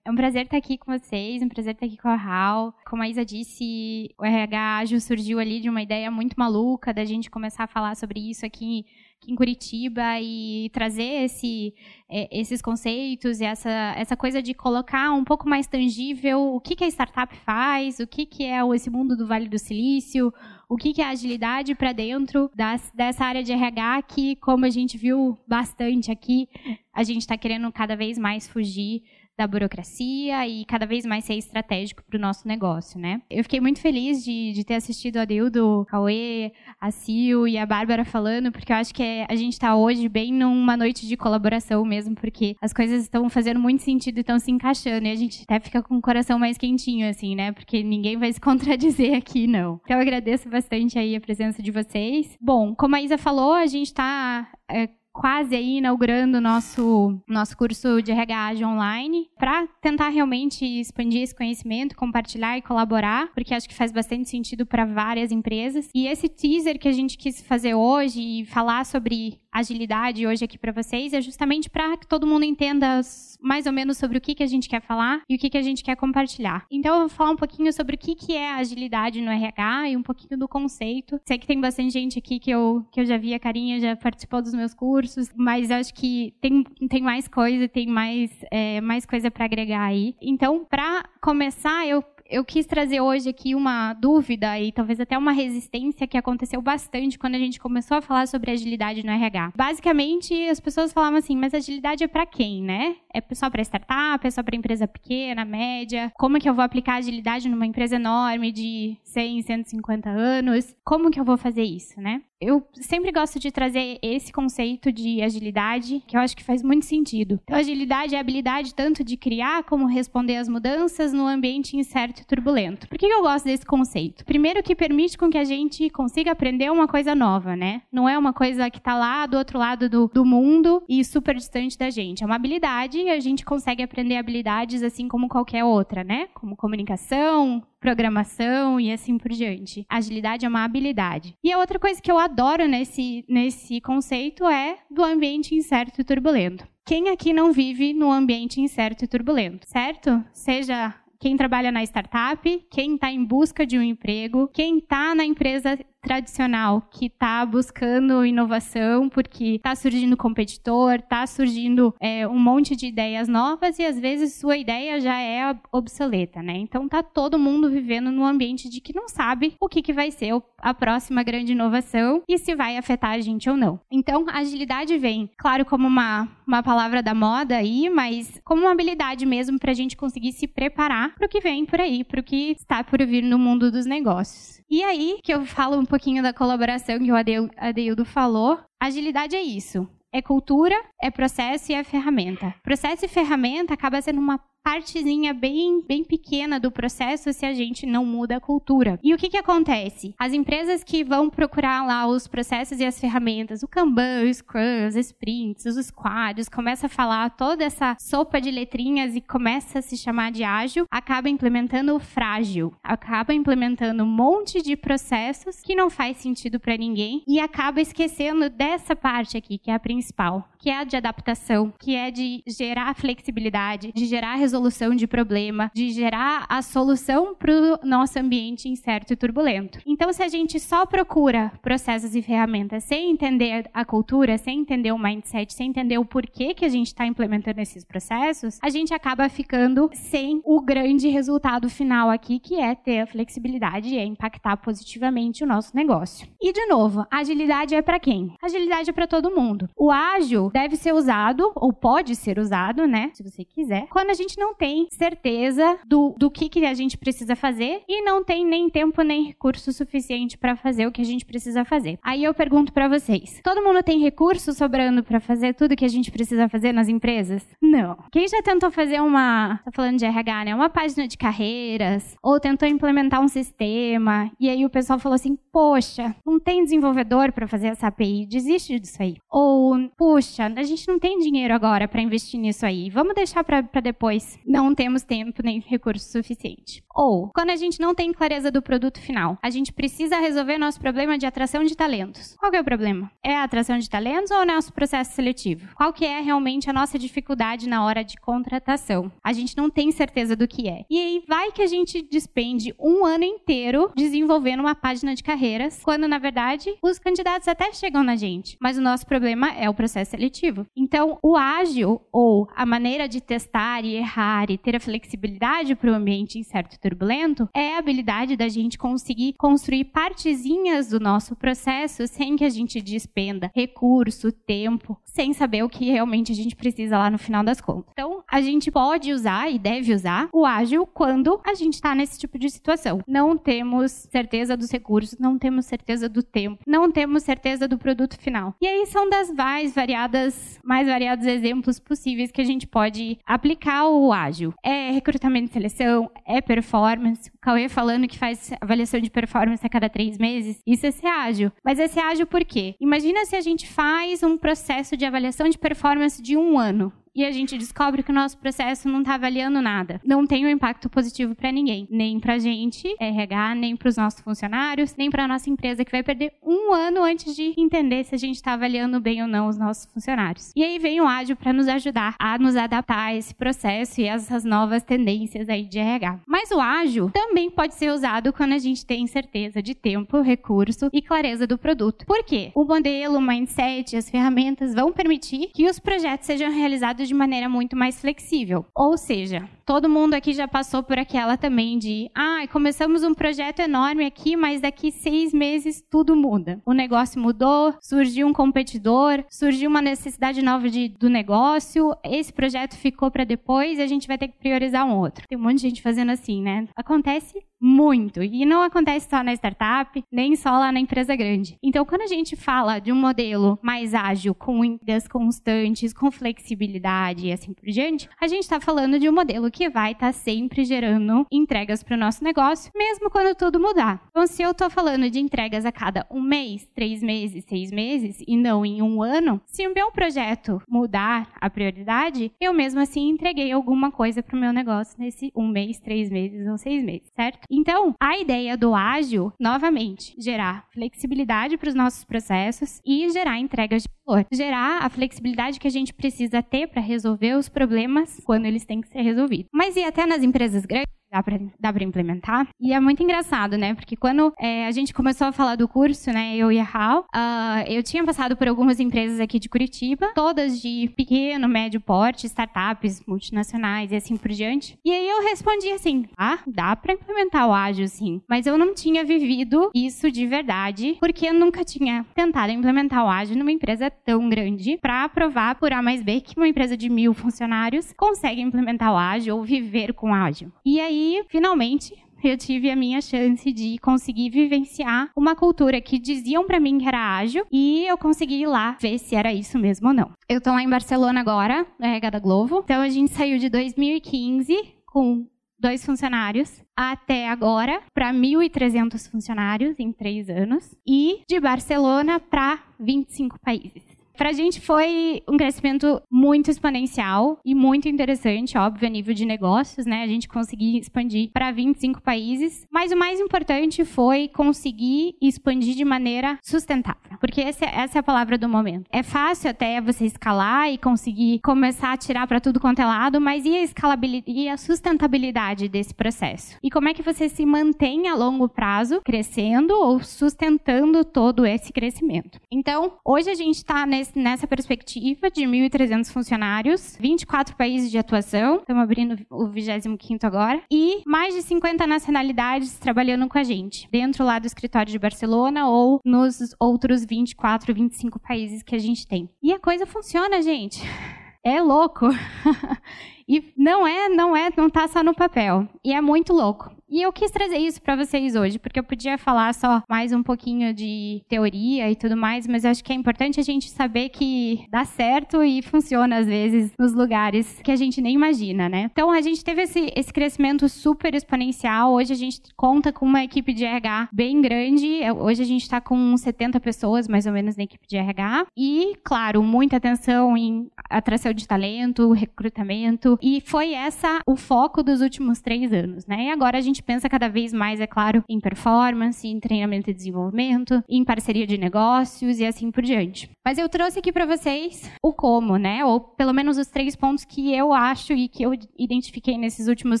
É 0.04 0.10
um 0.10 0.14
prazer 0.14 0.44
estar 0.44 0.58
aqui 0.58 0.76
com 0.76 0.92
vocês, 0.92 1.42
um 1.42 1.48
prazer 1.48 1.72
estar 1.72 1.86
aqui 1.86 1.96
com 1.96 2.08
a 2.08 2.14
Hal. 2.14 2.74
Como 2.86 3.02
a 3.02 3.08
Isa 3.08 3.24
disse, 3.24 4.14
o 4.18 4.24
RH 4.24 4.78
Ágil 4.78 5.00
surgiu 5.00 5.38
ali 5.38 5.60
de 5.60 5.70
uma 5.70 5.82
ideia 5.82 6.10
muito 6.10 6.34
maluca 6.38 6.92
da 6.92 7.04
gente 7.04 7.30
começar 7.30 7.64
a 7.64 7.68
falar 7.68 7.96
sobre 7.96 8.20
isso 8.20 8.44
aqui, 8.44 8.84
em 9.26 9.34
Curitiba 9.34 10.20
e 10.20 10.68
trazer 10.70 11.24
esse, 11.24 11.74
é, 12.10 12.28
esses 12.38 12.60
conceitos 12.60 13.40
e 13.40 13.44
essa, 13.44 13.70
essa 13.96 14.16
coisa 14.16 14.42
de 14.42 14.52
colocar 14.52 15.12
um 15.12 15.24
pouco 15.24 15.48
mais 15.48 15.66
tangível 15.66 16.40
o 16.54 16.60
que, 16.60 16.74
que 16.74 16.84
a 16.84 16.88
startup 16.88 17.34
faz, 17.38 17.98
o 18.00 18.06
que, 18.06 18.26
que 18.26 18.44
é 18.44 18.60
esse 18.74 18.90
mundo 18.90 19.16
do 19.16 19.26
Vale 19.26 19.48
do 19.48 19.58
Silício, 19.58 20.32
o 20.72 20.76
que, 20.76 21.02
é 21.02 21.04
agilidade 21.04 21.74
para 21.74 21.92
dentro 21.92 22.50
das, 22.54 22.90
dessa 22.94 23.26
área 23.26 23.42
de 23.42 23.52
RH 23.52 24.02
que, 24.04 24.36
como 24.36 24.64
a 24.64 24.70
gente 24.70 24.96
viu 24.96 25.36
bastante 25.46 26.10
aqui, 26.10 26.48
a 26.94 27.02
gente 27.02 27.20
está 27.20 27.36
querendo 27.36 27.70
cada 27.70 27.94
vez 27.94 28.16
mais 28.16 28.48
fugir 28.48 29.02
da 29.36 29.46
burocracia 29.46 30.46
e 30.46 30.64
cada 30.64 30.86
vez 30.86 31.04
mais 31.06 31.24
ser 31.24 31.34
estratégico 31.34 32.02
para 32.04 32.18
o 32.18 32.20
nosso 32.20 32.46
negócio, 32.46 33.00
né? 33.00 33.22
Eu 33.30 33.42
fiquei 33.42 33.60
muito 33.60 33.80
feliz 33.80 34.22
de, 34.24 34.52
de 34.52 34.64
ter 34.64 34.74
assistido 34.74 35.16
a 35.16 35.24
Dildo, 35.24 35.80
o 35.80 35.84
Cauê, 35.86 36.52
a 36.80 36.90
Sil 36.90 37.48
e 37.48 37.56
a 37.56 37.64
Bárbara 37.64 38.04
falando, 38.04 38.52
porque 38.52 38.72
eu 38.72 38.76
acho 38.76 38.94
que 38.94 39.02
a 39.28 39.34
gente 39.34 39.54
está 39.54 39.74
hoje 39.74 40.08
bem 40.08 40.32
numa 40.32 40.76
noite 40.76 41.06
de 41.06 41.16
colaboração 41.16 41.84
mesmo, 41.84 42.14
porque 42.14 42.56
as 42.60 42.72
coisas 42.72 43.02
estão 43.02 43.28
fazendo 43.30 43.58
muito 43.58 43.82
sentido 43.82 44.18
e 44.18 44.20
estão 44.20 44.38
se 44.38 44.50
encaixando, 44.50 45.06
e 45.06 45.10
a 45.10 45.16
gente 45.16 45.42
até 45.42 45.58
fica 45.60 45.82
com 45.82 45.96
o 45.96 46.02
coração 46.02 46.38
mais 46.38 46.58
quentinho, 46.58 47.08
assim, 47.08 47.34
né? 47.34 47.52
Porque 47.52 47.82
ninguém 47.82 48.16
vai 48.16 48.32
se 48.32 48.40
contradizer 48.40 49.14
aqui, 49.16 49.46
não. 49.46 49.80
Então 49.84 49.96
eu 49.96 50.02
agradeço 50.02 50.48
bastante 50.48 50.98
aí 50.98 51.16
a 51.16 51.20
presença 51.20 51.62
de 51.62 51.70
vocês. 51.70 52.36
Bom, 52.40 52.74
como 52.74 52.96
a 52.96 53.02
Isa 53.02 53.16
falou, 53.16 53.54
a 53.54 53.66
gente 53.66 53.86
está... 53.88 54.50
É, 54.70 54.88
quase 55.12 55.54
aí 55.54 55.78
inaugurando 55.78 56.40
nosso, 56.40 57.20
nosso 57.28 57.56
curso 57.56 58.00
de 58.02 58.10
RH 58.10 58.66
online 58.66 59.28
para 59.38 59.66
tentar 59.80 60.08
realmente 60.08 60.64
expandir 60.64 61.22
esse 61.22 61.34
conhecimento, 61.34 61.96
compartilhar 61.96 62.56
e 62.56 62.62
colaborar, 62.62 63.30
porque 63.34 63.54
acho 63.54 63.68
que 63.68 63.74
faz 63.74 63.92
bastante 63.92 64.28
sentido 64.28 64.64
para 64.64 64.84
várias 64.84 65.30
empresas. 65.30 65.88
E 65.94 66.06
esse 66.06 66.28
teaser 66.28 66.78
que 66.78 66.88
a 66.88 66.92
gente 66.92 67.18
quis 67.18 67.40
fazer 67.42 67.74
hoje 67.74 68.20
e 68.20 68.46
falar 68.46 68.86
sobre 68.86 69.40
agilidade 69.52 70.26
hoje 70.26 70.44
aqui 70.44 70.56
para 70.56 70.72
vocês 70.72 71.12
é 71.12 71.20
justamente 71.20 71.68
para 71.68 71.96
que 71.96 72.06
todo 72.06 72.26
mundo 72.26 72.44
entenda 72.44 73.00
mais 73.42 73.66
ou 73.66 73.72
menos 73.72 73.96
sobre 73.96 74.18
o 74.18 74.20
que, 74.20 74.34
que 74.34 74.42
a 74.42 74.46
gente 74.46 74.68
quer 74.68 74.80
falar 74.80 75.22
e 75.28 75.34
o 75.34 75.38
que, 75.38 75.50
que 75.50 75.58
a 75.58 75.62
gente 75.62 75.82
quer 75.82 75.96
compartilhar. 75.96 76.66
Então, 76.70 76.94
eu 76.94 77.00
vou 77.00 77.08
falar 77.08 77.30
um 77.30 77.36
pouquinho 77.36 77.72
sobre 77.72 77.96
o 77.96 77.98
que, 77.98 78.14
que 78.14 78.34
é 78.34 78.54
agilidade 78.54 79.20
no 79.20 79.30
RH 79.30 79.90
e 79.90 79.96
um 79.96 80.02
pouquinho 80.02 80.38
do 80.38 80.48
conceito. 80.48 81.20
Sei 81.26 81.38
que 81.38 81.46
tem 81.46 81.60
bastante 81.60 81.90
gente 81.90 82.18
aqui 82.18 82.38
que 82.38 82.50
eu, 82.50 82.86
que 82.92 83.00
eu 83.00 83.04
já 83.04 83.16
vi, 83.16 83.34
a 83.34 83.38
Carinha 83.38 83.80
já 83.80 83.96
participou 83.96 84.40
dos 84.40 84.54
meus 84.54 84.74
cursos, 84.74 85.28
mas 85.36 85.70
acho 85.70 85.92
que 85.94 86.34
tem, 86.40 86.62
tem 86.88 87.02
mais 87.02 87.28
coisa, 87.28 87.68
tem 87.68 87.86
mais, 87.86 88.30
é, 88.50 88.80
mais 88.80 89.04
coisa 89.04 89.30
para 89.30 89.44
agregar 89.44 89.84
aí. 89.84 90.14
Então, 90.20 90.64
para 90.64 91.04
começar, 91.20 91.86
eu 91.86 92.02
eu 92.28 92.44
quis 92.44 92.66
trazer 92.66 93.00
hoje 93.00 93.28
aqui 93.28 93.54
uma 93.54 93.92
dúvida 93.94 94.58
e 94.58 94.72
talvez 94.72 95.00
até 95.00 95.16
uma 95.16 95.32
resistência 95.32 96.06
que 96.06 96.16
aconteceu 96.16 96.60
bastante 96.60 97.18
quando 97.18 97.34
a 97.34 97.38
gente 97.38 97.60
começou 97.60 97.96
a 97.96 98.02
falar 98.02 98.26
sobre 98.26 98.50
agilidade 98.50 99.04
no 99.04 99.12
RH. 99.12 99.52
Basicamente, 99.54 100.34
as 100.48 100.60
pessoas 100.60 100.92
falavam 100.92 101.18
assim, 101.18 101.36
mas 101.36 101.54
agilidade 101.54 102.04
é 102.04 102.08
para 102.08 102.26
quem, 102.26 102.62
né? 102.62 102.96
É 103.12 103.22
só 103.34 103.50
para 103.50 103.62
startup, 103.62 104.26
é 104.26 104.30
só 104.30 104.42
para 104.42 104.56
empresa 104.56 104.86
pequena, 104.86 105.44
média? 105.44 106.12
Como 106.16 106.38
que 106.38 106.48
eu 106.48 106.54
vou 106.54 106.64
aplicar 106.64 106.96
agilidade 106.96 107.48
numa 107.48 107.66
empresa 107.66 107.96
enorme 107.96 108.52
de 108.52 108.96
100, 109.04 109.42
150 109.42 110.10
anos? 110.10 110.74
Como 110.84 111.10
que 111.10 111.20
eu 111.20 111.24
vou 111.24 111.36
fazer 111.36 111.62
isso, 111.62 112.00
né? 112.00 112.22
Eu 112.42 112.66
sempre 112.74 113.12
gosto 113.12 113.38
de 113.38 113.52
trazer 113.52 113.98
esse 114.02 114.32
conceito 114.32 114.90
de 114.90 115.22
agilidade, 115.22 116.02
que 116.06 116.16
eu 116.16 116.20
acho 116.20 116.36
que 116.36 116.42
faz 116.42 116.62
muito 116.62 116.84
sentido. 116.84 117.40
Então, 117.44 117.56
agilidade 117.56 118.14
é 118.14 118.18
a 118.18 118.20
habilidade 118.20 118.74
tanto 118.74 119.04
de 119.04 119.16
criar 119.16 119.62
como 119.62 119.86
responder 119.86 120.36
às 120.36 120.48
mudanças 120.48 121.12
no 121.12 121.26
ambiente 121.26 121.76
incerto 121.76 122.22
e 122.22 122.24
turbulento. 122.24 122.88
Por 122.88 122.98
que 122.98 123.06
eu 123.06 123.22
gosto 123.22 123.44
desse 123.44 123.64
conceito? 123.64 124.24
Primeiro 124.24 124.62
que 124.62 124.74
permite 124.74 125.16
com 125.16 125.30
que 125.30 125.38
a 125.38 125.44
gente 125.44 125.88
consiga 125.90 126.32
aprender 126.32 126.70
uma 126.70 126.88
coisa 126.88 127.14
nova, 127.14 127.54
né? 127.54 127.82
Não 127.92 128.08
é 128.08 128.18
uma 128.18 128.32
coisa 128.32 128.68
que 128.68 128.78
está 128.78 128.96
lá 128.96 129.24
do 129.26 129.36
outro 129.36 129.58
lado 129.58 129.88
do, 129.88 130.10
do 130.12 130.24
mundo 130.24 130.82
e 130.88 131.04
super 131.04 131.36
distante 131.36 131.78
da 131.78 131.90
gente. 131.90 132.22
É 132.24 132.26
uma 132.26 132.36
habilidade 132.36 132.98
e 132.98 133.10
a 133.10 133.20
gente 133.20 133.44
consegue 133.44 133.82
aprender 133.82 134.16
habilidades 134.16 134.82
assim 134.82 135.06
como 135.06 135.28
qualquer 135.28 135.64
outra, 135.64 136.02
né? 136.02 136.28
Como 136.34 136.56
comunicação, 136.56 137.62
programação 137.82 138.78
e 138.80 138.92
assim 138.92 139.18
por 139.18 139.32
diante. 139.32 139.84
Agilidade 139.88 140.46
é 140.46 140.48
uma 140.48 140.64
habilidade. 140.64 141.34
E 141.42 141.52
a 141.52 141.58
outra 141.58 141.78
coisa 141.78 142.00
que 142.00 142.10
eu 142.10 142.18
adoro 142.18 142.66
nesse, 142.66 143.24
nesse 143.28 143.80
conceito 143.80 144.46
é 144.46 144.78
do 144.88 145.04
ambiente 145.04 145.54
incerto 145.54 146.00
e 146.00 146.04
turbulento. 146.04 146.66
Quem 146.86 147.08
aqui 147.08 147.32
não 147.32 147.52
vive 147.52 147.92
no 147.92 148.10
ambiente 148.10 148.60
incerto 148.60 149.04
e 149.04 149.08
turbulento, 149.08 149.68
certo? 149.68 150.24
Seja 150.32 150.94
quem 151.20 151.36
trabalha 151.36 151.70
na 151.70 151.82
startup, 151.84 152.66
quem 152.70 152.94
está 152.94 153.10
em 153.10 153.24
busca 153.24 153.64
de 153.64 153.78
um 153.78 153.82
emprego, 153.82 154.48
quem 154.52 154.78
está 154.78 155.14
na 155.14 155.24
empresa 155.24 155.78
tradicional 156.02 156.82
que 156.90 157.06
está 157.06 157.46
buscando 157.46 158.26
inovação 158.26 159.08
porque 159.08 159.54
está 159.54 159.74
surgindo 159.74 160.16
competidor, 160.16 160.94
está 160.94 161.26
surgindo 161.26 161.94
é, 162.00 162.26
um 162.26 162.38
monte 162.38 162.74
de 162.74 162.86
ideias 162.86 163.28
novas 163.28 163.78
e 163.78 163.84
às 163.84 163.98
vezes 163.98 164.34
sua 164.34 164.56
ideia 164.56 165.00
já 165.00 165.18
é 165.20 165.56
obsoleta, 165.70 166.42
né? 166.42 166.54
Então 166.54 166.88
tá 166.88 167.02
todo 167.02 167.38
mundo 167.38 167.70
vivendo 167.70 168.10
num 168.10 168.26
ambiente 168.26 168.68
de 168.68 168.80
que 168.80 168.94
não 168.94 169.08
sabe 169.08 169.54
o 169.60 169.68
que, 169.68 169.80
que 169.80 169.92
vai 169.92 170.10
ser 170.10 170.32
a 170.58 170.74
próxima 170.74 171.22
grande 171.22 171.52
inovação 171.52 172.22
e 172.28 172.36
se 172.36 172.54
vai 172.54 172.76
afetar 172.76 173.12
a 173.12 173.20
gente 173.20 173.48
ou 173.48 173.56
não. 173.56 173.80
Então 173.90 174.26
agilidade 174.28 174.98
vem, 174.98 175.30
claro, 175.38 175.64
como 175.64 175.86
uma, 175.86 176.28
uma 176.46 176.62
palavra 176.62 177.02
da 177.02 177.14
moda 177.14 177.56
aí, 177.56 177.88
mas 177.88 178.40
como 178.44 178.62
uma 178.62 178.72
habilidade 178.72 179.24
mesmo 179.24 179.58
para 179.58 179.70
a 179.70 179.74
gente 179.74 179.96
conseguir 179.96 180.32
se 180.32 180.48
preparar 180.48 181.14
para 181.14 181.26
o 181.26 181.28
que 181.28 181.40
vem 181.40 181.64
por 181.64 181.80
aí, 181.80 182.02
para 182.02 182.20
o 182.20 182.24
que 182.24 182.50
está 182.50 182.82
por 182.82 183.04
vir 183.06 183.22
no 183.22 183.38
mundo 183.38 183.70
dos 183.70 183.86
negócios. 183.86 184.60
E 184.70 184.82
aí 184.82 185.18
que 185.22 185.32
eu 185.32 185.44
falo 185.44 185.76
um 185.76 185.84
pouquinho 185.92 186.22
da 186.22 186.32
colaboração 186.32 186.98
que 186.98 187.12
o 187.12 187.14
Adeildo 187.58 188.06
falou. 188.06 188.58
Agilidade 188.80 189.36
é 189.36 189.42
isso. 189.42 189.86
É 190.10 190.22
cultura, 190.22 190.74
é 190.98 191.10
processo 191.10 191.70
e 191.70 191.74
é 191.74 191.84
ferramenta. 191.84 192.54
Processo 192.62 193.04
e 193.04 193.08
ferramenta 193.08 193.74
acaba 193.74 194.00
sendo 194.00 194.18
uma 194.18 194.40
partezinha 194.62 195.34
bem, 195.34 195.82
bem 195.86 196.04
pequena 196.04 196.58
do 196.60 196.70
processo 196.70 197.32
se 197.32 197.44
a 197.44 197.52
gente 197.52 197.84
não 197.84 198.06
muda 198.06 198.36
a 198.36 198.40
cultura. 198.40 198.98
E 199.02 199.12
o 199.12 199.18
que, 199.18 199.28
que 199.28 199.36
acontece? 199.36 200.14
As 200.18 200.32
empresas 200.32 200.84
que 200.84 201.02
vão 201.02 201.28
procurar 201.28 201.84
lá 201.84 202.06
os 202.06 202.28
processos 202.28 202.78
e 202.78 202.84
as 202.84 203.00
ferramentas, 203.00 203.62
o 203.62 203.68
Kanban, 203.68 204.22
o 204.24 204.32
Scrum, 204.32 204.86
os 204.86 204.96
sprints, 204.96 205.66
os 205.66 205.86
squads, 205.86 206.48
começa 206.48 206.86
a 206.86 206.88
falar 206.88 207.30
toda 207.30 207.64
essa 207.64 207.96
sopa 207.98 208.40
de 208.40 208.50
letrinhas 208.50 209.16
e 209.16 209.20
começa 209.20 209.80
a 209.80 209.82
se 209.82 209.96
chamar 209.96 210.30
de 210.30 210.44
ágil, 210.44 210.86
acaba 210.90 211.28
implementando 211.28 211.94
o 211.94 211.98
frágil, 211.98 212.72
acaba 212.82 213.34
implementando 213.34 214.04
um 214.04 214.06
monte 214.06 214.62
de 214.62 214.76
processos 214.76 215.60
que 215.60 215.74
não 215.74 215.90
faz 215.90 216.18
sentido 216.18 216.60
para 216.60 216.76
ninguém 216.76 217.22
e 217.26 217.40
acaba 217.40 217.80
esquecendo 217.80 218.48
dessa 218.48 218.94
parte 218.94 219.36
aqui, 219.36 219.58
que 219.58 219.70
é 219.70 219.74
a 219.74 219.80
principal, 219.80 220.48
que 220.58 220.70
é 220.70 220.78
a 220.78 220.84
de 220.84 220.96
adaptação, 220.96 221.72
que 221.78 221.96
é 221.96 222.10
de 222.10 222.42
gerar 222.46 222.94
flexibilidade, 222.94 223.92
de 223.92 224.06
gerar 224.06 224.36
resolução 224.52 224.94
de 224.94 225.06
problema, 225.06 225.70
de 225.74 225.90
gerar 225.90 226.44
a 226.46 226.60
solução 226.60 227.34
para 227.34 227.52
o 227.54 227.78
nosso 227.82 228.18
ambiente 228.18 228.68
incerto 228.68 229.14
e 229.14 229.16
turbulento. 229.16 229.78
Então, 229.86 230.12
se 230.12 230.22
a 230.22 230.28
gente 230.28 230.60
só 230.60 230.84
procura 230.84 231.50
processos 231.62 232.14
e 232.14 232.20
ferramentas 232.20 232.84
sem 232.84 233.10
entender 233.10 233.64
a 233.72 233.82
cultura, 233.82 234.36
sem 234.36 234.60
entender 234.60 234.92
o 234.92 234.98
mindset, 234.98 235.54
sem 235.54 235.70
entender 235.70 235.96
o 235.96 236.04
porquê 236.04 236.52
que 236.52 236.66
a 236.66 236.68
gente 236.68 236.88
está 236.88 237.06
implementando 237.06 237.62
esses 237.62 237.82
processos, 237.82 238.58
a 238.62 238.68
gente 238.68 238.92
acaba 238.92 239.26
ficando 239.30 239.88
sem 239.94 240.42
o 240.44 240.60
grande 240.60 241.08
resultado 241.08 241.70
final 241.70 242.10
aqui, 242.10 242.38
que 242.38 242.60
é 242.60 242.74
ter 242.74 243.00
a 243.00 243.06
flexibilidade 243.06 243.88
e 243.88 243.96
é 243.96 244.04
impactar 244.04 244.58
positivamente 244.58 245.42
o 245.42 245.46
nosso 245.46 245.74
negócio. 245.74 246.28
E 246.38 246.52
de 246.52 246.66
novo, 246.66 247.06
agilidade 247.10 247.74
é 247.74 247.80
para 247.80 247.98
quem? 247.98 248.34
Agilidade 248.42 248.90
é 248.90 248.92
para 248.92 249.06
todo 249.06 249.34
mundo. 249.34 249.70
O 249.74 249.90
ágil 249.90 250.50
deve 250.52 250.76
ser 250.76 250.92
usado 250.92 251.50
ou 251.54 251.72
pode 251.72 252.14
ser 252.14 252.38
usado, 252.38 252.86
né, 252.86 253.10
se 253.14 253.22
você 253.22 253.44
quiser, 253.44 253.86
quando 253.88 254.10
a 254.10 254.14
gente 254.14 254.38
não 254.42 254.54
tem 254.54 254.88
certeza 254.90 255.78
do, 255.86 256.14
do 256.18 256.28
que, 256.28 256.48
que 256.48 256.64
a 256.64 256.74
gente 256.74 256.98
precisa 256.98 257.36
fazer 257.36 257.82
e 257.88 258.02
não 258.02 258.24
tem 258.24 258.44
nem 258.44 258.68
tempo 258.68 259.02
nem 259.02 259.22
recurso 259.22 259.72
suficiente 259.72 260.36
para 260.36 260.56
fazer 260.56 260.84
o 260.86 260.90
que 260.90 261.00
a 261.00 261.04
gente 261.04 261.24
precisa 261.24 261.64
fazer. 261.64 261.96
Aí 262.02 262.24
eu 262.24 262.34
pergunto 262.34 262.72
para 262.72 262.88
vocês: 262.88 263.40
todo 263.44 263.62
mundo 263.62 263.82
tem 263.82 264.00
recurso 264.00 264.52
sobrando 264.52 265.04
para 265.04 265.20
fazer 265.20 265.54
tudo 265.54 265.76
que 265.76 265.84
a 265.84 265.88
gente 265.88 266.10
precisa 266.10 266.48
fazer 266.48 266.72
nas 266.72 266.88
empresas? 266.88 267.46
Não. 267.60 267.96
Quem 268.10 268.26
já 268.26 268.42
tentou 268.42 268.70
fazer 268.72 269.00
uma, 269.00 269.60
tá 269.64 269.70
falando 269.72 269.98
de 269.98 270.04
RH, 270.04 270.44
né, 270.44 270.54
uma 270.54 270.68
página 270.68 271.06
de 271.06 271.16
carreiras 271.16 272.16
ou 272.22 272.40
tentou 272.40 272.68
implementar 272.68 273.20
um 273.20 273.28
sistema 273.28 274.30
e 274.40 274.50
aí 274.50 274.64
o 274.64 274.70
pessoal 274.70 274.98
falou 274.98 275.14
assim: 275.14 275.38
"Poxa, 275.52 276.16
não 276.26 276.40
tem 276.40 276.64
desenvolvedor 276.64 277.30
para 277.30 277.46
fazer 277.46 277.68
essa 277.68 277.86
API, 277.86 278.26
desiste 278.26 278.80
disso 278.80 279.00
aí". 279.00 279.16
Ou, 279.30 279.88
"Puxa, 279.96 280.46
a 280.46 280.62
gente 280.64 280.88
não 280.88 280.98
tem 280.98 281.18
dinheiro 281.18 281.54
agora 281.54 281.86
para 281.86 282.02
investir 282.02 282.40
nisso 282.40 282.66
aí. 282.66 282.90
Vamos 282.90 283.14
deixar 283.14 283.44
para 283.44 283.80
depois. 283.80 284.31
Não 284.46 284.74
temos 284.74 285.02
tempo 285.02 285.42
nem 285.42 285.60
recurso 285.60 286.10
suficiente". 286.10 286.82
Ou, 286.94 287.30
quando 287.34 287.50
a 287.50 287.56
gente 287.56 287.80
não 287.80 287.94
tem 287.94 288.12
clareza 288.12 288.50
do 288.50 288.62
produto 288.62 289.00
final, 289.00 289.38
a 289.42 289.50
gente 289.50 289.72
precisa 289.72 290.18
resolver 290.18 290.58
nosso 290.58 290.80
problema 290.80 291.16
de 291.16 291.26
atração 291.26 291.64
de 291.64 291.76
talentos. 291.76 292.36
Qual 292.38 292.52
é 292.52 292.60
o 292.60 292.64
problema? 292.64 293.10
É 293.24 293.36
a 293.36 293.44
atração 293.44 293.78
de 293.78 293.88
talentos 293.88 294.30
ou 294.30 294.42
o 294.42 294.46
nosso 294.46 294.72
processo 294.72 295.12
seletivo? 295.12 295.74
Qual 295.74 295.92
que 295.92 296.04
é 296.04 296.20
realmente 296.20 296.68
a 296.68 296.72
nossa 296.72 296.98
dificuldade 296.98 297.68
na 297.68 297.84
hora 297.84 298.04
de 298.04 298.16
contratação? 298.16 299.10
A 299.24 299.32
gente 299.32 299.56
não 299.56 299.70
tem 299.70 299.90
certeza 299.90 300.36
do 300.36 300.46
que 300.48 300.68
é. 300.68 300.84
E 300.90 300.98
aí 300.98 301.22
vai 301.26 301.50
que 301.52 301.62
a 301.62 301.66
gente 301.66 302.02
despende 302.02 302.74
um 302.78 303.04
ano 303.04 303.24
inteiro 303.24 303.90
desenvolvendo 303.96 304.60
uma 304.60 304.74
página 304.74 305.14
de 305.14 305.22
carreiras, 305.22 305.80
quando 305.82 306.06
na 306.06 306.18
verdade 306.18 306.74
os 306.82 306.98
candidatos 306.98 307.48
até 307.48 307.72
chegam 307.72 308.02
na 308.02 308.16
gente, 308.16 308.56
mas 308.60 308.78
o 308.78 308.82
nosso 308.82 309.06
problema 309.06 309.52
é 309.52 309.68
o 309.68 309.74
processo 309.74 310.12
seletivo. 310.12 310.66
Então, 310.76 311.18
o 311.22 311.36
ágil 311.36 312.00
ou 312.12 312.48
a 312.54 312.66
maneira 312.66 313.08
de 313.08 313.20
testar 313.20 313.84
e 313.84 313.96
errar 313.96 314.21
e 314.50 314.56
ter 314.56 314.76
a 314.76 314.80
flexibilidade 314.80 315.74
para 315.74 315.90
o 315.90 315.94
ambiente 315.94 316.38
incerto 316.38 316.78
turbulento 316.78 317.48
é 317.52 317.74
a 317.74 317.78
habilidade 317.78 318.36
da 318.36 318.48
gente 318.48 318.78
conseguir 318.78 319.34
construir 319.36 319.84
partezinhas 319.84 320.88
do 320.88 321.00
nosso 321.00 321.34
processo 321.34 322.06
sem 322.06 322.36
que 322.36 322.44
a 322.44 322.48
gente 322.48 322.80
despenda 322.80 323.50
recurso, 323.52 324.30
tempo, 324.30 324.96
sem 325.04 325.32
saber 325.32 325.64
o 325.64 325.68
que 325.68 325.90
realmente 325.90 326.30
a 326.30 326.34
gente 326.34 326.54
precisa 326.54 326.96
lá 326.96 327.10
no 327.10 327.18
final 327.18 327.42
das 327.42 327.60
contas. 327.60 327.90
Então, 327.92 328.22
a 328.30 328.40
gente 328.40 328.70
pode 328.70 329.12
usar 329.12 329.50
e 329.50 329.58
deve 329.58 329.92
usar 329.92 330.28
o 330.32 330.46
ágil 330.46 330.86
quando 330.86 331.40
a 331.44 331.54
gente 331.54 331.74
está 331.74 331.92
nesse 331.92 332.18
tipo 332.18 332.38
de 332.38 332.48
situação. 332.48 333.00
Não 333.06 333.36
temos 333.36 333.90
certeza 333.90 334.56
dos 334.56 334.70
recursos, 334.70 335.18
não 335.18 335.36
temos 335.36 335.66
certeza 335.66 336.08
do 336.08 336.22
tempo, 336.22 336.62
não 336.64 336.92
temos 336.92 337.24
certeza 337.24 337.66
do 337.66 337.76
produto 337.76 338.16
final. 338.18 338.54
E 338.60 338.66
aí 338.66 338.86
são 338.86 339.10
das 339.10 339.32
mais 339.32 339.74
variadas, 339.74 340.60
mais 340.64 340.86
variados 340.86 341.26
exemplos 341.26 341.80
possíveis 341.80 342.30
que 342.30 342.40
a 342.40 342.44
gente 342.44 342.66
pode 342.66 343.18
aplicar 343.26 343.86
o 343.88 344.11
ágil. 344.12 344.52
É 344.62 344.90
recrutamento 344.90 345.50
e 345.50 345.52
seleção, 345.52 346.10
é 346.26 346.40
performance. 346.40 347.30
O 347.30 347.38
Cauê 347.40 347.68
falando 347.68 348.08
que 348.08 348.18
faz 348.18 348.52
avaliação 348.60 349.00
de 349.00 349.10
performance 349.10 349.64
a 349.66 349.70
cada 349.70 349.88
três 349.88 350.18
meses. 350.18 350.60
Isso 350.66 350.86
é 350.86 350.90
ser 350.90 351.06
ágil. 351.06 351.52
Mas 351.64 351.78
é 351.78 351.88
ser 351.88 352.00
ágil 352.00 352.26
por 352.26 352.44
quê? 352.44 352.74
Imagina 352.80 353.24
se 353.24 353.36
a 353.36 353.40
gente 353.40 353.68
faz 353.68 354.22
um 354.22 354.36
processo 354.36 354.96
de 354.96 355.04
avaliação 355.04 355.48
de 355.48 355.58
performance 355.58 356.22
de 356.22 356.36
um 356.36 356.58
ano 356.58 356.92
e 357.14 357.24
a 357.24 357.30
gente 357.30 357.58
descobre 357.58 358.02
que 358.02 358.10
o 358.10 358.14
nosso 358.14 358.38
processo 358.38 358.88
não 358.88 359.00
está 359.00 359.14
avaliando 359.14 359.60
nada. 359.60 360.00
Não 360.04 360.26
tem 360.26 360.46
um 360.46 360.48
impacto 360.48 360.88
positivo 360.88 361.34
para 361.34 361.52
ninguém, 361.52 361.86
nem 361.90 362.18
para 362.18 362.34
a 362.34 362.38
gente, 362.38 362.94
RH, 362.98 363.54
nem 363.54 363.76
para 363.76 363.88
os 363.88 363.96
nossos 363.96 364.20
funcionários, 364.20 364.96
nem 364.96 365.10
para 365.10 365.28
nossa 365.28 365.50
empresa 365.50 365.84
que 365.84 365.92
vai 365.92 366.02
perder 366.02 366.32
um 366.42 366.72
ano 366.72 367.02
antes 367.02 367.36
de 367.36 367.54
entender 367.56 368.04
se 368.04 368.14
a 368.14 368.18
gente 368.18 368.36
está 368.36 368.54
avaliando 368.54 369.00
bem 369.00 369.22
ou 369.22 369.28
não 369.28 369.48
os 369.48 369.58
nossos 369.58 369.86
funcionários. 369.92 370.52
E 370.56 370.62
aí 370.64 370.78
vem 370.78 371.00
o 371.00 371.06
ágil 371.06 371.36
para 371.36 371.52
nos 371.52 371.68
ajudar 371.68 372.14
a 372.18 372.38
nos 372.38 372.56
adaptar 372.56 373.06
a 373.06 373.14
esse 373.14 373.34
processo 373.34 374.00
e 374.00 374.04
essas 374.04 374.44
novas 374.44 374.82
tendências 374.82 375.48
aí 375.48 375.64
de 375.64 375.78
RH. 375.78 376.20
Mas 376.26 376.50
o 376.50 376.60
ágil 376.60 377.10
também 377.10 377.50
pode 377.50 377.74
ser 377.74 377.90
usado 377.90 378.32
quando 378.32 378.52
a 378.52 378.58
gente 378.58 378.86
tem 378.86 379.06
certeza 379.06 379.62
de 379.62 379.74
tempo, 379.74 380.20
recurso 380.20 380.88
e 380.92 381.02
clareza 381.02 381.46
do 381.46 381.58
produto. 381.58 382.06
Por 382.06 382.24
quê? 382.24 382.52
O 382.54 382.64
modelo, 382.64 383.18
o 383.18 383.22
mindset, 383.22 383.96
as 383.96 384.08
ferramentas 384.08 384.74
vão 384.74 384.92
permitir 384.92 385.50
que 385.52 385.68
os 385.68 385.78
projetos 385.78 386.26
sejam 386.26 386.50
realizados 386.50 387.01
de 387.06 387.14
maneira 387.14 387.48
muito 387.48 387.76
mais 387.76 388.00
flexível. 388.00 388.64
Ou 388.74 388.96
seja, 388.96 389.48
todo 389.64 389.88
mundo 389.88 390.14
aqui 390.14 390.32
já 390.32 390.46
passou 390.46 390.82
por 390.82 390.98
aquela 390.98 391.36
também 391.36 391.78
de, 391.78 392.10
ah, 392.14 392.46
começamos 392.50 393.02
um 393.02 393.14
projeto 393.14 393.60
enorme 393.60 394.04
aqui, 394.04 394.36
mas 394.36 394.60
daqui 394.60 394.90
seis 394.90 395.32
meses 395.32 395.82
tudo 395.90 396.14
muda. 396.16 396.60
O 396.66 396.72
negócio 396.72 397.20
mudou, 397.20 397.74
surgiu 397.80 398.26
um 398.26 398.32
competidor, 398.32 399.24
surgiu 399.30 399.70
uma 399.70 399.82
necessidade 399.82 400.42
nova 400.42 400.68
de, 400.68 400.88
do 400.88 401.08
negócio, 401.08 401.94
esse 402.04 402.32
projeto 402.32 402.76
ficou 402.76 403.10
para 403.10 403.24
depois 403.24 403.78
e 403.78 403.82
a 403.82 403.86
gente 403.86 404.06
vai 404.08 404.18
ter 404.18 404.28
que 404.28 404.38
priorizar 404.38 404.86
um 404.86 404.98
outro. 404.98 405.26
Tem 405.28 405.38
um 405.38 405.42
monte 405.42 405.56
de 405.56 405.68
gente 405.68 405.82
fazendo 405.82 406.10
assim, 406.10 406.42
né? 406.42 406.66
Acontece 406.76 407.42
muito. 407.62 408.22
E 408.22 408.44
não 408.44 408.60
acontece 408.60 409.08
só 409.08 409.22
na 409.22 409.32
startup, 409.32 410.02
nem 410.10 410.34
só 410.34 410.50
lá 410.50 410.72
na 410.72 410.80
empresa 410.80 411.14
grande. 411.14 411.56
Então, 411.62 411.84
quando 411.84 412.02
a 412.02 412.06
gente 412.08 412.34
fala 412.34 412.80
de 412.80 412.90
um 412.90 412.96
modelo 412.96 413.58
mais 413.62 413.94
ágil, 413.94 414.34
com 414.34 414.64
ideias 414.64 415.06
constantes, 415.06 415.92
com 415.92 416.10
flexibilidade 416.10 417.28
e 417.28 417.32
assim 417.32 417.52
por 417.52 417.66
diante, 417.66 418.08
a 418.20 418.26
gente 418.26 418.42
está 418.42 418.60
falando 418.60 418.98
de 418.98 419.08
um 419.08 419.12
modelo 419.12 419.50
que 419.50 419.70
vai 419.70 419.92
estar 419.92 420.06
tá 420.06 420.12
sempre 420.12 420.64
gerando 420.64 421.24
entregas 421.30 421.82
para 421.84 421.96
o 421.96 422.00
nosso 422.00 422.24
negócio, 422.24 422.72
mesmo 422.74 423.08
quando 423.08 423.36
tudo 423.36 423.60
mudar. 423.60 424.02
Então, 424.10 424.26
se 424.26 424.42
eu 424.42 424.50
estou 424.50 424.68
falando 424.68 425.08
de 425.08 425.20
entregas 425.20 425.64
a 425.64 425.70
cada 425.70 426.04
um 426.10 426.20
mês, 426.20 426.68
três 426.74 427.02
meses, 427.02 427.44
seis 427.44 427.70
meses, 427.70 428.22
e 428.26 428.36
não 428.36 428.66
em 428.66 428.82
um 428.82 429.02
ano, 429.02 429.40
se 429.46 429.66
o 429.66 429.74
meu 429.74 429.92
projeto 429.92 430.60
mudar 430.68 431.30
a 431.40 431.48
prioridade, 431.48 432.32
eu 432.40 432.52
mesmo 432.52 432.80
assim 432.80 433.08
entreguei 433.08 433.52
alguma 433.52 433.92
coisa 433.92 434.22
para 434.22 434.36
o 434.36 434.40
meu 434.40 434.52
negócio 434.52 434.96
nesse 434.98 435.30
um 435.36 435.46
mês, 435.46 435.78
três 435.78 436.10
meses 436.10 436.48
ou 436.48 436.58
seis 436.58 436.82
meses, 436.82 437.10
certo? 437.14 437.46
Então, 437.54 437.94
a 438.00 438.18
ideia 438.18 438.56
do 438.56 438.74
ágil, 438.74 439.30
novamente, 439.38 440.14
gerar 440.18 440.66
flexibilidade 440.72 441.58
para 441.58 441.68
os 441.68 441.74
nossos 441.74 442.02
processos 442.02 442.80
e 442.82 443.10
gerar 443.10 443.38
entregas 443.38 443.82
de 443.82 443.88
valor. 444.06 444.26
Gerar 444.32 444.78
a 444.82 444.88
flexibilidade 444.88 445.60
que 445.60 445.68
a 445.68 445.70
gente 445.70 445.92
precisa 445.92 446.42
ter 446.42 446.68
para 446.68 446.80
resolver 446.80 447.34
os 447.34 447.50
problemas 447.50 448.22
quando 448.24 448.46
eles 448.46 448.64
têm 448.64 448.80
que 448.80 448.88
ser 448.88 449.02
resolvidos. 449.02 449.50
Mas 449.52 449.76
e 449.76 449.84
até 449.84 450.06
nas 450.06 450.22
empresas 450.22 450.64
grandes? 450.64 451.01
Dá 451.12 451.22
para 451.22 451.38
dá 451.60 451.72
pra 451.72 451.84
implementar. 451.84 452.48
E 452.58 452.72
é 452.72 452.80
muito 452.80 453.02
engraçado, 453.02 453.58
né? 453.58 453.74
Porque 453.74 453.94
quando 453.96 454.32
é, 454.38 454.66
a 454.66 454.70
gente 454.70 454.94
começou 454.94 455.26
a 455.26 455.32
falar 455.32 455.56
do 455.56 455.68
curso, 455.68 456.10
né, 456.10 456.34
eu 456.36 456.50
e 456.50 456.58
a 456.58 456.64
Hal, 456.72 457.00
uh, 457.00 457.68
eu 457.68 457.82
tinha 457.82 458.02
passado 458.04 458.34
por 458.36 458.48
algumas 458.48 458.80
empresas 458.80 459.20
aqui 459.20 459.38
de 459.38 459.48
Curitiba, 459.48 460.12
todas 460.14 460.60
de 460.60 460.90
pequeno, 460.96 461.46
médio 461.46 461.80
porte, 461.80 462.26
startups, 462.26 463.02
multinacionais 463.06 463.92
e 463.92 463.96
assim 463.96 464.16
por 464.16 464.30
diante. 464.30 464.78
E 464.84 464.90
aí 464.90 465.08
eu 465.08 465.22
respondi 465.22 465.70
assim: 465.70 466.06
ah, 466.16 466.38
dá 466.46 466.74
para 466.74 466.94
implementar 466.94 467.46
o 467.46 467.52
ágil, 467.52 467.86
sim. 467.88 468.22
Mas 468.28 468.46
eu 468.46 468.56
não 468.56 468.74
tinha 468.74 469.04
vivido 469.04 469.70
isso 469.74 470.10
de 470.10 470.26
verdade, 470.26 470.96
porque 470.98 471.26
eu 471.26 471.34
nunca 471.34 471.64
tinha 471.64 472.06
tentado 472.14 472.52
implementar 472.52 473.04
o 473.04 473.08
ágil 473.08 473.36
numa 473.36 473.52
empresa 473.52 473.90
tão 473.90 474.28
grande 474.28 474.78
para 474.80 475.08
provar 475.08 475.56
por 475.56 475.72
A 475.72 475.82
mais 475.82 476.02
B 476.02 476.20
que 476.20 476.36
uma 476.36 476.48
empresa 476.48 476.76
de 476.76 476.88
mil 476.88 477.12
funcionários 477.12 477.92
consegue 477.96 478.40
implementar 478.40 478.92
o 478.92 478.96
ágil 478.96 479.36
ou 479.36 479.42
viver 479.42 479.92
com 479.92 480.14
ágil. 480.14 480.50
E 480.64 480.80
aí 480.80 481.01
e, 481.02 481.24
finalmente, 481.28 481.94
eu 482.22 482.36
tive 482.36 482.70
a 482.70 482.76
minha 482.76 483.00
chance 483.00 483.52
de 483.52 483.76
conseguir 483.78 484.30
vivenciar 484.30 485.10
uma 485.16 485.34
cultura 485.34 485.80
que 485.80 485.98
diziam 485.98 486.46
para 486.46 486.60
mim 486.60 486.78
que 486.78 486.86
era 486.86 487.16
ágil 487.16 487.44
e 487.50 487.84
eu 487.88 487.98
consegui 487.98 488.42
ir 488.42 488.46
lá 488.46 488.76
ver 488.80 488.98
se 488.98 489.16
era 489.16 489.32
isso 489.32 489.58
mesmo 489.58 489.88
ou 489.88 489.94
não. 489.94 490.12
Eu 490.28 490.40
tô 490.40 490.50
lá 490.50 490.62
em 490.62 490.70
Barcelona 490.70 491.18
agora, 491.18 491.66
na 491.76 491.88
Regada 491.88 492.20
Globo. 492.20 492.60
Então 492.62 492.80
a 492.80 492.88
gente 492.88 493.10
saiu 493.10 493.38
de 493.38 493.48
2015 493.48 494.56
com 494.86 495.26
dois 495.58 495.84
funcionários 495.84 496.62
até 496.76 497.28
agora 497.28 497.82
para 497.92 498.12
1.300 498.12 499.10
funcionários 499.10 499.80
em 499.80 499.92
três 499.92 500.28
anos 500.28 500.76
e 500.86 501.22
de 501.28 501.40
Barcelona 501.40 502.20
para 502.20 502.62
25 502.78 503.40
países. 503.40 503.82
Para 504.22 504.30
a 504.30 504.34
gente 504.34 504.60
foi 504.60 505.20
um 505.28 505.36
crescimento 505.36 506.00
muito 506.08 506.48
exponencial 506.48 507.40
e 507.44 507.56
muito 507.56 507.88
interessante, 507.88 508.56
óbvio, 508.56 508.86
a 508.86 508.88
nível 508.88 509.12
de 509.12 509.26
negócios, 509.26 509.84
né? 509.84 510.04
A 510.04 510.06
gente 510.06 510.28
conseguir 510.28 510.78
expandir 510.78 511.28
para 511.32 511.50
25 511.50 512.00
países. 512.00 512.64
Mas 512.70 512.92
o 512.92 512.96
mais 512.96 513.18
importante 513.18 513.84
foi 513.84 514.28
conseguir 514.28 515.16
expandir 515.20 515.74
de 515.74 515.84
maneira 515.84 516.38
sustentável. 516.40 517.18
Porque 517.18 517.40
essa, 517.40 517.64
essa 517.64 517.98
é 517.98 518.00
a 518.00 518.02
palavra 518.02 518.38
do 518.38 518.48
momento. 518.48 518.86
É 518.92 519.02
fácil 519.02 519.50
até 519.50 519.80
você 519.80 520.06
escalar 520.06 520.70
e 520.72 520.78
conseguir 520.78 521.40
começar 521.40 521.92
a 521.92 521.96
tirar 521.96 522.24
para 522.28 522.38
tudo 522.38 522.60
quanto 522.60 522.80
é 522.80 522.84
lado, 522.84 523.20
mas 523.20 523.44
e 523.44 523.56
a 523.56 523.62
escalabilidade 523.64 524.22
e 524.28 524.48
a 524.48 524.56
sustentabilidade 524.56 525.68
desse 525.68 525.92
processo? 525.92 526.56
E 526.62 526.70
como 526.70 526.88
é 526.88 526.94
que 526.94 527.02
você 527.02 527.28
se 527.28 527.44
mantém 527.44 528.06
a 528.06 528.14
longo 528.14 528.48
prazo 528.48 529.00
crescendo 529.04 529.74
ou 529.74 529.98
sustentando 529.98 531.04
todo 531.04 531.44
esse 531.44 531.72
crescimento? 531.72 532.38
Então, 532.52 532.92
hoje 533.04 533.28
a 533.28 533.34
gente 533.34 533.56
está 533.56 533.84
nessa 534.14 534.46
perspectiva 534.46 535.30
de 535.30 535.42
1.300 535.42 536.10
funcionários, 536.12 536.96
24 536.98 537.56
países 537.56 537.90
de 537.90 537.98
atuação, 537.98 538.56
estamos 538.56 538.82
abrindo 538.82 539.18
o 539.30 539.46
25 539.46 540.26
agora, 540.26 540.62
e 540.70 541.02
mais 541.06 541.34
de 541.34 541.42
50 541.42 541.86
nacionalidades 541.86 542.78
trabalhando 542.78 543.28
com 543.28 543.38
a 543.38 543.42
gente, 543.42 543.88
dentro 543.90 544.24
lá 544.24 544.38
do 544.38 544.46
escritório 544.46 544.90
de 544.90 544.98
Barcelona 544.98 545.68
ou 545.68 546.00
nos 546.04 546.54
outros 546.58 547.04
24, 547.04 547.74
25 547.74 548.18
países 548.18 548.62
que 548.62 548.74
a 548.74 548.78
gente 548.78 549.06
tem. 549.06 549.28
E 549.42 549.52
a 549.52 549.58
coisa 549.58 549.86
funciona, 549.86 550.42
gente. 550.42 550.80
É 551.44 551.60
louco. 551.60 552.06
e 553.28 553.52
não 553.56 553.86
é, 553.86 554.08
não 554.08 554.36
é, 554.36 554.50
não 554.56 554.68
tá 554.68 554.86
só 554.88 555.02
no 555.02 555.14
papel. 555.14 555.68
E 555.84 555.92
é 555.92 556.00
muito 556.00 556.32
louco. 556.32 556.70
E 556.92 557.00
eu 557.00 557.10
quis 557.10 557.30
trazer 557.30 557.56
isso 557.56 557.80
para 557.80 557.96
vocês 557.96 558.36
hoje, 558.36 558.58
porque 558.58 558.78
eu 558.78 558.84
podia 558.84 559.16
falar 559.16 559.54
só 559.54 559.82
mais 559.88 560.12
um 560.12 560.22
pouquinho 560.22 560.74
de 560.74 561.22
teoria 561.26 561.90
e 561.90 561.96
tudo 561.96 562.14
mais, 562.14 562.46
mas 562.46 562.66
acho 562.66 562.84
que 562.84 562.92
é 562.92 562.94
importante 562.94 563.40
a 563.40 563.42
gente 563.42 563.70
saber 563.70 564.10
que 564.10 564.66
dá 564.70 564.84
certo 564.84 565.42
e 565.42 565.62
funciona 565.62 566.18
às 566.18 566.26
vezes 566.26 566.70
nos 566.78 566.92
lugares 566.92 567.58
que 567.64 567.72
a 567.72 567.76
gente 567.76 568.02
nem 568.02 568.14
imagina, 568.14 568.68
né? 568.68 568.90
Então 568.92 569.10
a 569.10 569.22
gente 569.22 569.42
teve 569.42 569.62
esse, 569.62 569.90
esse 569.96 570.12
crescimento 570.12 570.68
super 570.68 571.14
exponencial. 571.14 571.94
Hoje 571.94 572.12
a 572.12 572.16
gente 572.16 572.42
conta 572.54 572.92
com 572.92 573.06
uma 573.06 573.24
equipe 573.24 573.54
de 573.54 573.64
RH 573.64 574.10
bem 574.12 574.42
grande. 574.42 575.00
Hoje 575.18 575.40
a 575.40 575.46
gente 575.46 575.62
está 575.62 575.80
com 575.80 576.14
70 576.14 576.60
pessoas 576.60 577.08
mais 577.08 577.24
ou 577.24 577.32
menos 577.32 577.56
na 577.56 577.62
equipe 577.62 577.86
de 577.88 577.96
RH. 577.96 578.48
E, 578.54 578.92
claro, 579.02 579.42
muita 579.42 579.78
atenção 579.78 580.36
em 580.36 580.70
atração 580.90 581.32
de 581.32 581.48
talento, 581.48 582.12
recrutamento. 582.12 583.11
E 583.20 583.40
foi 583.40 583.74
essa 583.74 584.20
o 584.26 584.36
foco 584.36 584.82
dos 584.82 585.00
últimos 585.00 585.40
três 585.40 585.72
anos, 585.72 586.06
né? 586.06 586.26
E 586.26 586.30
agora 586.30 586.58
a 586.58 586.60
gente 586.60 586.82
pensa 586.82 587.08
cada 587.08 587.28
vez 587.28 587.52
mais, 587.52 587.80
é 587.80 587.86
claro, 587.86 588.24
em 588.28 588.40
performance, 588.40 589.26
em 589.26 589.40
treinamento 589.40 589.90
e 589.90 589.94
desenvolvimento, 589.94 590.82
em 590.88 591.04
parceria 591.04 591.46
de 591.46 591.58
negócios 591.58 592.38
e 592.38 592.46
assim 592.46 592.70
por 592.70 592.82
diante. 592.82 593.30
Mas 593.44 593.58
eu 593.58 593.68
trouxe 593.68 593.98
aqui 593.98 594.12
para 594.12 594.26
vocês 594.26 594.90
o 595.02 595.12
como, 595.12 595.56
né? 595.56 595.84
Ou 595.84 596.00
pelo 596.00 596.32
menos 596.32 596.58
os 596.58 596.68
três 596.68 596.94
pontos 596.94 597.24
que 597.24 597.54
eu 597.54 597.72
acho 597.72 598.12
e 598.12 598.28
que 598.28 598.42
eu 598.42 598.52
identifiquei 598.78 599.36
nesses 599.36 599.68
últimos 599.68 600.00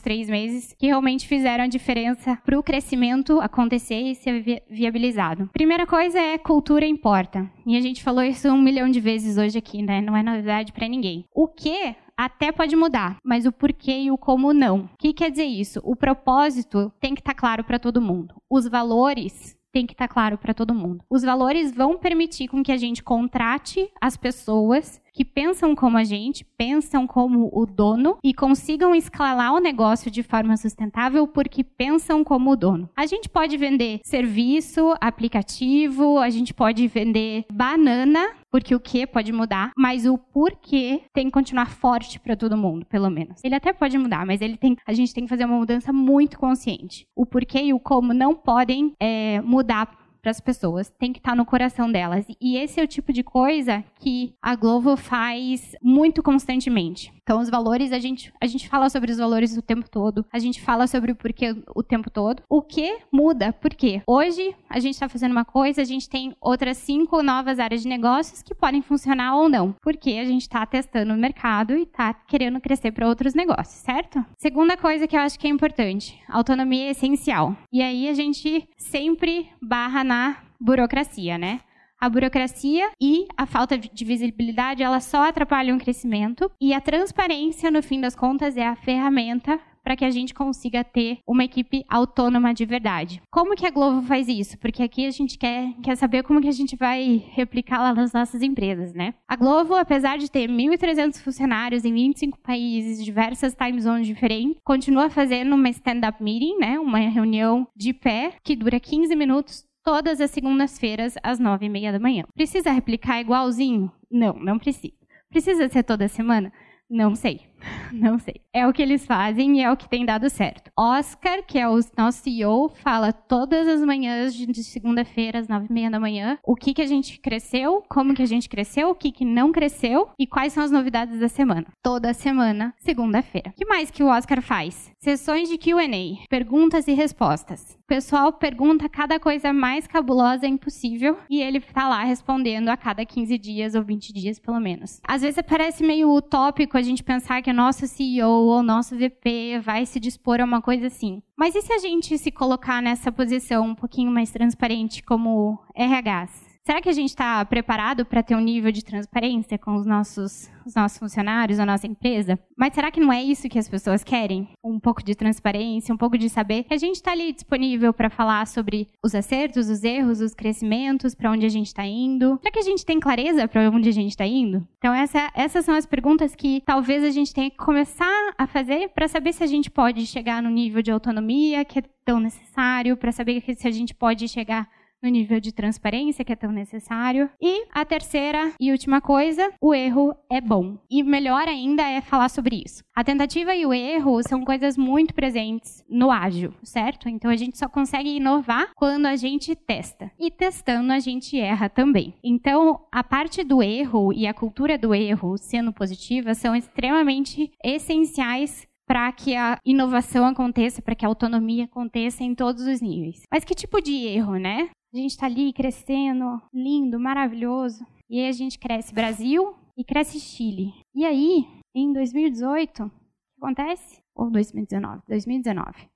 três 0.00 0.28
meses 0.28 0.74
que 0.78 0.86
realmente 0.86 1.26
fizeram 1.26 1.64
a 1.64 1.68
diferença 1.68 2.38
para 2.44 2.58
o 2.58 2.62
crescimento 2.62 3.40
acontecer 3.40 4.00
e 4.00 4.14
ser 4.14 4.40
vi 4.40 4.62
viabilizado. 4.70 5.48
Primeira 5.52 5.86
coisa 5.86 6.18
é 6.18 6.38
cultura 6.38 6.86
importa. 6.86 7.50
E 7.66 7.76
a 7.76 7.80
gente 7.80 8.02
falou 8.02 8.22
isso 8.22 8.48
um 8.48 8.60
milhão 8.60 8.88
de 8.90 9.00
vezes 9.00 9.36
hoje 9.36 9.58
aqui, 9.58 9.82
né? 9.82 10.00
Não 10.00 10.16
é 10.16 10.22
novidade 10.22 10.72
para 10.72 10.88
ninguém. 10.88 11.24
O 11.34 11.48
que 11.48 11.94
até 12.24 12.52
pode 12.52 12.76
mudar, 12.76 13.16
mas 13.24 13.46
o 13.46 13.52
porquê 13.52 14.02
e 14.02 14.10
o 14.10 14.16
como 14.16 14.52
não. 14.52 14.82
O 14.84 14.96
que 14.96 15.12
quer 15.12 15.30
dizer 15.30 15.44
isso? 15.44 15.80
O 15.82 15.96
propósito 15.96 16.92
tem 17.00 17.14
que 17.14 17.20
estar 17.20 17.34
tá 17.34 17.40
claro 17.40 17.64
para 17.64 17.80
todo 17.80 18.00
mundo. 18.00 18.34
Os 18.48 18.68
valores 18.68 19.56
tem 19.72 19.86
que 19.86 19.92
estar 19.92 20.06
tá 20.06 20.14
claro 20.14 20.38
para 20.38 20.54
todo 20.54 20.74
mundo. 20.74 21.02
Os 21.10 21.22
valores 21.22 21.74
vão 21.74 21.98
permitir 21.98 22.46
com 22.46 22.62
que 22.62 22.70
a 22.70 22.76
gente 22.76 23.02
contrate 23.02 23.90
as 24.00 24.16
pessoas 24.16 25.01
que 25.12 25.24
pensam 25.24 25.74
como 25.74 25.96
a 25.98 26.04
gente, 26.04 26.44
pensam 26.56 27.06
como 27.06 27.50
o 27.52 27.66
dono 27.66 28.16
e 28.24 28.32
consigam 28.32 28.94
escalar 28.94 29.52
o 29.52 29.58
negócio 29.58 30.10
de 30.10 30.22
forma 30.22 30.56
sustentável 30.56 31.26
porque 31.26 31.62
pensam 31.62 32.24
como 32.24 32.50
o 32.50 32.56
dono. 32.56 32.88
A 32.96 33.06
gente 33.06 33.28
pode 33.28 33.56
vender 33.56 34.00
serviço, 34.04 34.94
aplicativo, 35.00 36.18
a 36.18 36.30
gente 36.30 36.54
pode 36.54 36.86
vender 36.88 37.44
banana, 37.52 38.30
porque 38.50 38.74
o 38.74 38.80
que 38.80 39.06
pode 39.06 39.32
mudar, 39.32 39.72
mas 39.76 40.06
o 40.06 40.18
porquê 40.18 41.02
tem 41.14 41.26
que 41.26 41.32
continuar 41.32 41.70
forte 41.70 42.20
para 42.20 42.36
todo 42.36 42.56
mundo, 42.56 42.84
pelo 42.86 43.10
menos. 43.10 43.40
Ele 43.42 43.54
até 43.54 43.72
pode 43.72 43.96
mudar, 43.96 44.26
mas 44.26 44.40
ele 44.40 44.56
tem, 44.56 44.76
a 44.86 44.92
gente 44.92 45.14
tem 45.14 45.24
que 45.24 45.30
fazer 45.30 45.44
uma 45.44 45.56
mudança 45.56 45.92
muito 45.92 46.38
consciente. 46.38 47.06
O 47.16 47.24
porquê 47.24 47.62
e 47.62 47.72
o 47.72 47.80
como 47.80 48.12
não 48.12 48.34
podem 48.34 48.92
é, 49.00 49.40
mudar 49.40 50.01
para 50.22 50.30
as 50.30 50.40
pessoas, 50.40 50.88
tem 50.88 51.12
que 51.12 51.18
estar 51.18 51.32
tá 51.32 51.36
no 51.36 51.44
coração 51.44 51.90
delas. 51.90 52.24
E 52.40 52.56
esse 52.56 52.80
é 52.80 52.84
o 52.84 52.86
tipo 52.86 53.12
de 53.12 53.24
coisa 53.24 53.84
que 53.96 54.32
a 54.40 54.54
Glovo 54.54 54.96
faz 54.96 55.74
muito 55.82 56.22
constantemente. 56.22 57.12
Então, 57.22 57.40
os 57.40 57.48
valores, 57.48 57.92
a 57.92 58.00
gente, 58.00 58.32
a 58.40 58.46
gente 58.46 58.68
fala 58.68 58.88
sobre 58.90 59.12
os 59.12 59.18
valores 59.18 59.56
o 59.56 59.62
tempo 59.62 59.88
todo, 59.88 60.26
a 60.32 60.40
gente 60.40 60.60
fala 60.60 60.88
sobre 60.88 61.12
o 61.12 61.16
porquê 61.16 61.54
o 61.74 61.82
tempo 61.82 62.10
todo. 62.10 62.42
O 62.48 62.60
que 62.60 62.98
muda? 63.12 63.52
Por 63.52 63.74
quê? 63.74 64.02
Hoje, 64.08 64.54
a 64.68 64.80
gente 64.80 64.94
está 64.94 65.08
fazendo 65.08 65.30
uma 65.30 65.44
coisa, 65.44 65.80
a 65.80 65.84
gente 65.84 66.08
tem 66.08 66.34
outras 66.40 66.78
cinco 66.78 67.22
novas 67.22 67.60
áreas 67.60 67.82
de 67.82 67.88
negócios 67.88 68.42
que 68.42 68.54
podem 68.54 68.82
funcionar 68.82 69.36
ou 69.36 69.48
não, 69.48 69.72
porque 69.80 70.10
a 70.12 70.24
gente 70.24 70.42
está 70.42 70.66
testando 70.66 71.14
o 71.14 71.16
mercado 71.16 71.76
e 71.76 71.82
está 71.82 72.12
querendo 72.12 72.60
crescer 72.60 72.90
para 72.90 73.06
outros 73.06 73.34
negócios, 73.34 73.82
certo? 73.82 74.24
Segunda 74.36 74.76
coisa 74.76 75.06
que 75.06 75.16
eu 75.16 75.20
acho 75.20 75.38
que 75.38 75.46
é 75.46 75.50
importante: 75.50 76.20
autonomia 76.28 76.88
é 76.88 76.90
essencial. 76.90 77.56
E 77.72 77.80
aí 77.80 78.08
a 78.08 78.14
gente 78.14 78.68
sempre 78.76 79.48
barra 79.62 80.02
na 80.02 80.38
burocracia, 80.60 81.38
né? 81.38 81.60
A 82.02 82.08
burocracia 82.08 82.90
e 83.00 83.28
a 83.36 83.46
falta 83.46 83.78
de 83.78 84.04
visibilidade, 84.04 84.82
elas 84.82 85.04
só 85.04 85.28
atrapalham 85.28 85.76
o 85.76 85.80
crescimento 85.80 86.50
e 86.60 86.74
a 86.74 86.80
transparência, 86.80 87.70
no 87.70 87.80
fim 87.80 88.00
das 88.00 88.16
contas, 88.16 88.56
é 88.56 88.66
a 88.66 88.74
ferramenta 88.74 89.60
para 89.84 89.94
que 89.96 90.04
a 90.04 90.10
gente 90.10 90.34
consiga 90.34 90.82
ter 90.82 91.18
uma 91.24 91.44
equipe 91.44 91.84
autônoma 91.88 92.52
de 92.52 92.64
verdade. 92.64 93.22
Como 93.30 93.54
que 93.54 93.66
a 93.66 93.70
Globo 93.70 94.02
faz 94.02 94.26
isso? 94.26 94.58
Porque 94.58 94.82
aqui 94.82 95.06
a 95.06 95.10
gente 95.12 95.38
quer, 95.38 95.72
quer 95.80 95.96
saber 95.96 96.24
como 96.24 96.40
que 96.40 96.48
a 96.48 96.52
gente 96.52 96.74
vai 96.74 97.24
replicar 97.30 97.78
lá 97.78 97.94
nas 97.94 98.12
nossas 98.12 98.42
empresas, 98.42 98.92
né? 98.92 99.14
A 99.28 99.36
Globo, 99.36 99.74
apesar 99.74 100.18
de 100.18 100.30
ter 100.30 100.48
1.300 100.48 101.20
funcionários 101.20 101.84
em 101.84 101.94
25 101.94 102.38
países, 102.40 103.04
diversas 103.04 103.54
time 103.54 103.80
zones 103.80 104.08
diferentes, 104.08 104.56
continua 104.64 105.08
fazendo 105.08 105.54
uma 105.54 105.68
stand-up 105.70 106.22
meeting, 106.22 106.58
né? 106.58 106.80
Uma 106.80 106.98
reunião 106.98 107.66
de 107.76 107.92
pé 107.92 108.34
que 108.42 108.56
dura 108.56 108.80
15 108.80 109.14
minutos 109.14 109.64
todas 109.84 110.20
as 110.20 110.30
segundas-feiras, 110.30 111.14
às 111.22 111.38
nove 111.38 111.66
e 111.66 111.68
meia 111.68 111.92
da 111.92 111.98
manhã. 111.98 112.24
Precisa 112.34 112.70
replicar 112.70 113.20
igualzinho? 113.20 113.90
Não, 114.10 114.34
não 114.34 114.58
precisa. 114.58 114.94
Precisa 115.30 115.68
ser 115.68 115.82
toda 115.82 116.08
semana? 116.08 116.52
Não 116.88 117.14
sei. 117.14 117.40
Não 117.92 118.18
sei. 118.18 118.40
É 118.52 118.66
o 118.66 118.72
que 118.72 118.82
eles 118.82 119.06
fazem 119.06 119.58
e 119.58 119.62
é 119.62 119.70
o 119.70 119.76
que 119.76 119.88
tem 119.88 120.04
dado 120.04 120.28
certo. 120.28 120.70
Oscar, 120.78 121.42
que 121.46 121.58
é 121.58 121.68
o 121.68 121.78
nosso 121.96 122.22
CEO, 122.22 122.68
fala 122.68 123.12
todas 123.12 123.66
as 123.68 123.80
manhãs 123.80 124.34
de 124.34 124.64
segunda-feira 124.64 125.38
às 125.38 125.48
nove 125.48 125.66
e 125.68 125.72
meia 125.72 125.90
da 125.90 126.00
manhã 126.00 126.38
o 126.44 126.54
que, 126.54 126.74
que 126.74 126.82
a 126.82 126.86
gente 126.86 127.18
cresceu, 127.18 127.82
como 127.88 128.14
que 128.14 128.22
a 128.22 128.26
gente 128.26 128.48
cresceu, 128.48 128.90
o 128.90 128.94
que, 128.94 129.10
que 129.10 129.24
não 129.24 129.52
cresceu 129.52 130.08
e 130.18 130.26
quais 130.26 130.52
são 130.52 130.62
as 130.62 130.70
novidades 130.70 131.18
da 131.20 131.28
semana. 131.28 131.66
Toda 131.82 132.12
semana, 132.14 132.74
segunda-feira. 132.78 133.50
O 133.50 133.52
que 133.52 133.66
mais 133.66 133.90
que 133.90 134.02
o 134.02 134.08
Oscar 134.08 134.42
faz? 134.42 134.92
Sessões 134.98 135.48
de 135.48 135.58
Q&A, 135.58 136.26
perguntas 136.28 136.86
e 136.86 136.92
respostas. 136.92 137.78
O 137.82 137.86
pessoal 137.86 138.32
pergunta 138.32 138.88
cada 138.88 139.18
coisa 139.18 139.52
mais 139.52 139.86
cabulosa 139.86 140.46
impossível 140.46 141.18
e 141.28 141.42
ele 141.42 141.60
tá 141.60 141.88
lá 141.88 142.04
respondendo 142.04 142.68
a 142.68 142.76
cada 142.76 143.04
15 143.04 143.36
dias 143.38 143.74
ou 143.74 143.82
20 143.82 144.12
dias, 144.12 144.38
pelo 144.38 144.60
menos. 144.60 145.00
Às 145.06 145.22
vezes 145.22 145.42
parece 145.46 145.84
meio 145.84 146.14
utópico 146.14 146.78
a 146.78 146.82
gente 146.82 147.02
pensar 147.02 147.42
que 147.42 147.51
o 147.52 147.54
nosso 147.54 147.86
CEO 147.86 148.30
ou 148.30 148.62
nosso 148.62 148.96
VP 148.96 149.60
vai 149.60 149.84
se 149.84 150.00
dispor 150.00 150.40
a 150.40 150.44
uma 150.44 150.62
coisa 150.62 150.86
assim. 150.86 151.22
Mas 151.36 151.54
e 151.54 151.60
se 151.60 151.72
a 151.72 151.78
gente 151.78 152.16
se 152.16 152.30
colocar 152.32 152.80
nessa 152.80 153.12
posição 153.12 153.66
um 153.66 153.74
pouquinho 153.74 154.10
mais 154.10 154.30
transparente 154.30 155.02
como 155.02 155.58
RHs? 155.76 156.51
Será 156.64 156.80
que 156.80 156.88
a 156.88 156.92
gente 156.92 157.08
está 157.08 157.44
preparado 157.44 158.06
para 158.06 158.22
ter 158.22 158.36
um 158.36 158.40
nível 158.40 158.70
de 158.70 158.84
transparência 158.84 159.58
com 159.58 159.74
os 159.74 159.84
nossos, 159.84 160.48
os 160.64 160.76
nossos 160.76 160.96
funcionários, 160.96 161.58
a 161.58 161.66
nossa 161.66 161.88
empresa? 161.88 162.38
Mas 162.56 162.72
será 162.72 162.88
que 162.88 163.00
não 163.00 163.12
é 163.12 163.20
isso 163.20 163.48
que 163.48 163.58
as 163.58 163.68
pessoas 163.68 164.04
querem? 164.04 164.48
Um 164.62 164.78
pouco 164.78 165.02
de 165.02 165.16
transparência, 165.16 165.92
um 165.92 165.98
pouco 165.98 166.16
de 166.16 166.28
saber 166.28 166.62
que 166.62 166.72
a 166.72 166.76
gente 166.76 166.96
está 166.96 167.10
ali 167.10 167.32
disponível 167.32 167.92
para 167.92 168.08
falar 168.08 168.46
sobre 168.46 168.88
os 169.02 169.12
acertos, 169.12 169.68
os 169.68 169.82
erros, 169.82 170.20
os 170.20 170.34
crescimentos, 170.34 171.16
para 171.16 171.32
onde 171.32 171.44
a 171.44 171.48
gente 171.48 171.66
está 171.66 171.84
indo? 171.84 172.38
Será 172.40 172.52
que 172.52 172.60
a 172.60 172.62
gente 172.62 172.86
tem 172.86 173.00
clareza 173.00 173.48
para 173.48 173.68
onde 173.68 173.88
a 173.88 173.92
gente 173.92 174.10
está 174.10 174.24
indo? 174.24 174.64
Então, 174.78 174.94
essa, 174.94 175.32
essas 175.34 175.64
são 175.64 175.74
as 175.74 175.84
perguntas 175.84 176.32
que 176.36 176.62
talvez 176.64 177.02
a 177.02 177.10
gente 177.10 177.34
tenha 177.34 177.50
que 177.50 177.56
começar 177.56 178.34
a 178.38 178.46
fazer 178.46 178.90
para 178.90 179.08
saber 179.08 179.32
se 179.32 179.42
a 179.42 179.48
gente 179.48 179.68
pode 179.68 180.06
chegar 180.06 180.40
no 180.40 180.48
nível 180.48 180.80
de 180.80 180.92
autonomia 180.92 181.64
que 181.64 181.80
é 181.80 181.82
tão 182.04 182.20
necessário, 182.20 182.96
para 182.96 183.10
saber 183.10 183.42
se 183.56 183.66
a 183.66 183.70
gente 183.72 183.92
pode 183.92 184.28
chegar 184.28 184.68
no 185.02 185.10
nível 185.10 185.40
de 185.40 185.52
transparência 185.52 186.24
que 186.24 186.32
é 186.32 186.36
tão 186.36 186.52
necessário. 186.52 187.28
E 187.40 187.66
a 187.72 187.84
terceira 187.84 188.52
e 188.60 188.70
última 188.70 189.00
coisa, 189.00 189.52
o 189.60 189.74
erro 189.74 190.14
é 190.30 190.40
bom. 190.40 190.78
E 190.88 191.02
melhor 191.02 191.48
ainda 191.48 191.82
é 191.82 192.00
falar 192.00 192.28
sobre 192.28 192.62
isso. 192.64 192.82
A 192.94 193.02
tentativa 193.02 193.54
e 193.54 193.66
o 193.66 193.74
erro 193.74 194.22
são 194.22 194.44
coisas 194.44 194.76
muito 194.76 195.12
presentes 195.12 195.84
no 195.88 196.10
ágil, 196.10 196.54
certo? 196.62 197.08
Então 197.08 197.30
a 197.30 197.36
gente 197.36 197.58
só 197.58 197.68
consegue 197.68 198.16
inovar 198.16 198.70
quando 198.76 199.06
a 199.06 199.16
gente 199.16 199.56
testa. 199.56 200.10
E 200.18 200.30
testando 200.30 200.92
a 200.92 201.00
gente 201.00 201.38
erra 201.38 201.68
também. 201.68 202.14
Então 202.22 202.80
a 202.92 203.02
parte 203.02 203.42
do 203.42 203.62
erro 203.62 204.12
e 204.12 204.26
a 204.26 204.34
cultura 204.34 204.78
do 204.78 204.94
erro 204.94 205.36
sendo 205.36 205.72
positiva 205.72 206.34
são 206.34 206.54
extremamente 206.54 207.50
essenciais 207.64 208.66
para 208.86 209.10
que 209.12 209.34
a 209.34 209.56
inovação 209.64 210.26
aconteça, 210.26 210.82
para 210.82 210.94
que 210.94 211.04
a 211.04 211.08
autonomia 211.08 211.64
aconteça 211.64 212.22
em 212.22 212.34
todos 212.34 212.66
os 212.66 212.80
níveis. 212.80 213.22
Mas 213.32 213.44
que 213.44 213.54
tipo 213.54 213.80
de 213.80 214.06
erro, 214.06 214.36
né? 214.36 214.68
A 214.92 214.96
gente 214.98 215.12
está 215.12 215.24
ali 215.24 215.54
crescendo, 215.54 216.42
lindo, 216.52 217.00
maravilhoso. 217.00 217.86
E 218.10 218.20
aí 218.20 218.28
a 218.28 218.32
gente 218.32 218.58
cresce 218.58 218.92
Brasil 218.92 219.54
e 219.74 219.82
cresce 219.82 220.20
Chile. 220.20 220.74
E 220.94 221.06
aí, 221.06 221.46
em 221.74 221.94
2018, 221.94 222.82
o 222.84 222.88
que 222.90 222.94
acontece? 223.38 224.02
Ou 224.14 224.30
2019? 224.30 225.02
2019. 225.08 225.88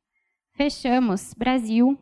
Fechamos 0.54 1.34
Brasil 1.34 1.98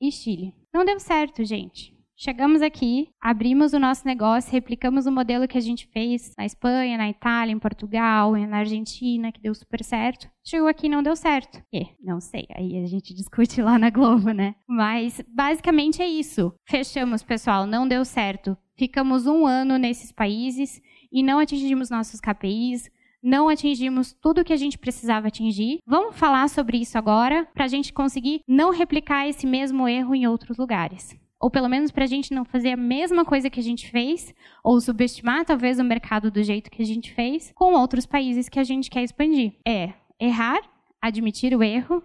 e 0.00 0.12
Chile. 0.12 0.54
Não 0.72 0.84
deu 0.84 1.00
certo, 1.00 1.44
gente. 1.44 1.95
Chegamos 2.18 2.62
aqui, 2.62 3.10
abrimos 3.20 3.74
o 3.74 3.78
nosso 3.78 4.06
negócio, 4.06 4.50
replicamos 4.50 5.04
o 5.04 5.12
modelo 5.12 5.46
que 5.46 5.58
a 5.58 5.60
gente 5.60 5.86
fez 5.88 6.32
na 6.38 6.46
Espanha, 6.46 6.96
na 6.96 7.10
Itália, 7.10 7.52
em 7.52 7.58
Portugal, 7.58 8.32
na 8.32 8.56
Argentina, 8.56 9.30
que 9.30 9.42
deu 9.42 9.54
super 9.54 9.84
certo. 9.84 10.26
Chegou 10.42 10.66
aqui 10.66 10.86
e 10.86 10.88
não 10.88 11.02
deu 11.02 11.14
certo. 11.14 11.62
E, 11.70 11.86
não 12.02 12.18
sei, 12.18 12.46
aí 12.56 12.82
a 12.82 12.86
gente 12.86 13.12
discute 13.14 13.60
lá 13.60 13.78
na 13.78 13.90
Globo, 13.90 14.30
né? 14.30 14.54
Mas 14.66 15.20
basicamente 15.28 16.00
é 16.00 16.08
isso. 16.08 16.54
Fechamos, 16.66 17.22
pessoal, 17.22 17.66
não 17.66 17.86
deu 17.86 18.02
certo. 18.02 18.56
Ficamos 18.78 19.26
um 19.26 19.46
ano 19.46 19.76
nesses 19.76 20.10
países 20.10 20.80
e 21.12 21.22
não 21.22 21.38
atingimos 21.38 21.90
nossos 21.90 22.18
KPIs, 22.18 22.90
não 23.22 23.46
atingimos 23.46 24.14
tudo 24.14 24.40
o 24.40 24.44
que 24.44 24.54
a 24.54 24.56
gente 24.56 24.78
precisava 24.78 25.28
atingir. 25.28 25.80
Vamos 25.86 26.16
falar 26.16 26.48
sobre 26.48 26.78
isso 26.78 26.96
agora 26.96 27.46
para 27.52 27.66
a 27.66 27.68
gente 27.68 27.92
conseguir 27.92 28.40
não 28.48 28.70
replicar 28.70 29.28
esse 29.28 29.46
mesmo 29.46 29.86
erro 29.86 30.14
em 30.14 30.26
outros 30.26 30.56
lugares 30.56 31.14
ou 31.40 31.50
pelo 31.50 31.68
menos 31.68 31.90
para 31.90 32.04
a 32.04 32.06
gente 32.06 32.32
não 32.32 32.44
fazer 32.44 32.70
a 32.70 32.76
mesma 32.76 33.24
coisa 33.24 33.50
que 33.50 33.60
a 33.60 33.62
gente 33.62 33.90
fez, 33.90 34.34
ou 34.64 34.80
subestimar 34.80 35.44
talvez 35.44 35.78
o 35.78 35.84
mercado 35.84 36.30
do 36.30 36.42
jeito 36.42 36.70
que 36.70 36.82
a 36.82 36.86
gente 36.86 37.12
fez, 37.12 37.52
com 37.54 37.74
outros 37.74 38.06
países 38.06 38.48
que 38.48 38.58
a 38.58 38.64
gente 38.64 38.90
quer 38.90 39.02
expandir. 39.02 39.52
É 39.66 39.92
errar, 40.18 40.60
admitir 41.00 41.54
o 41.54 41.62
erro 41.62 42.02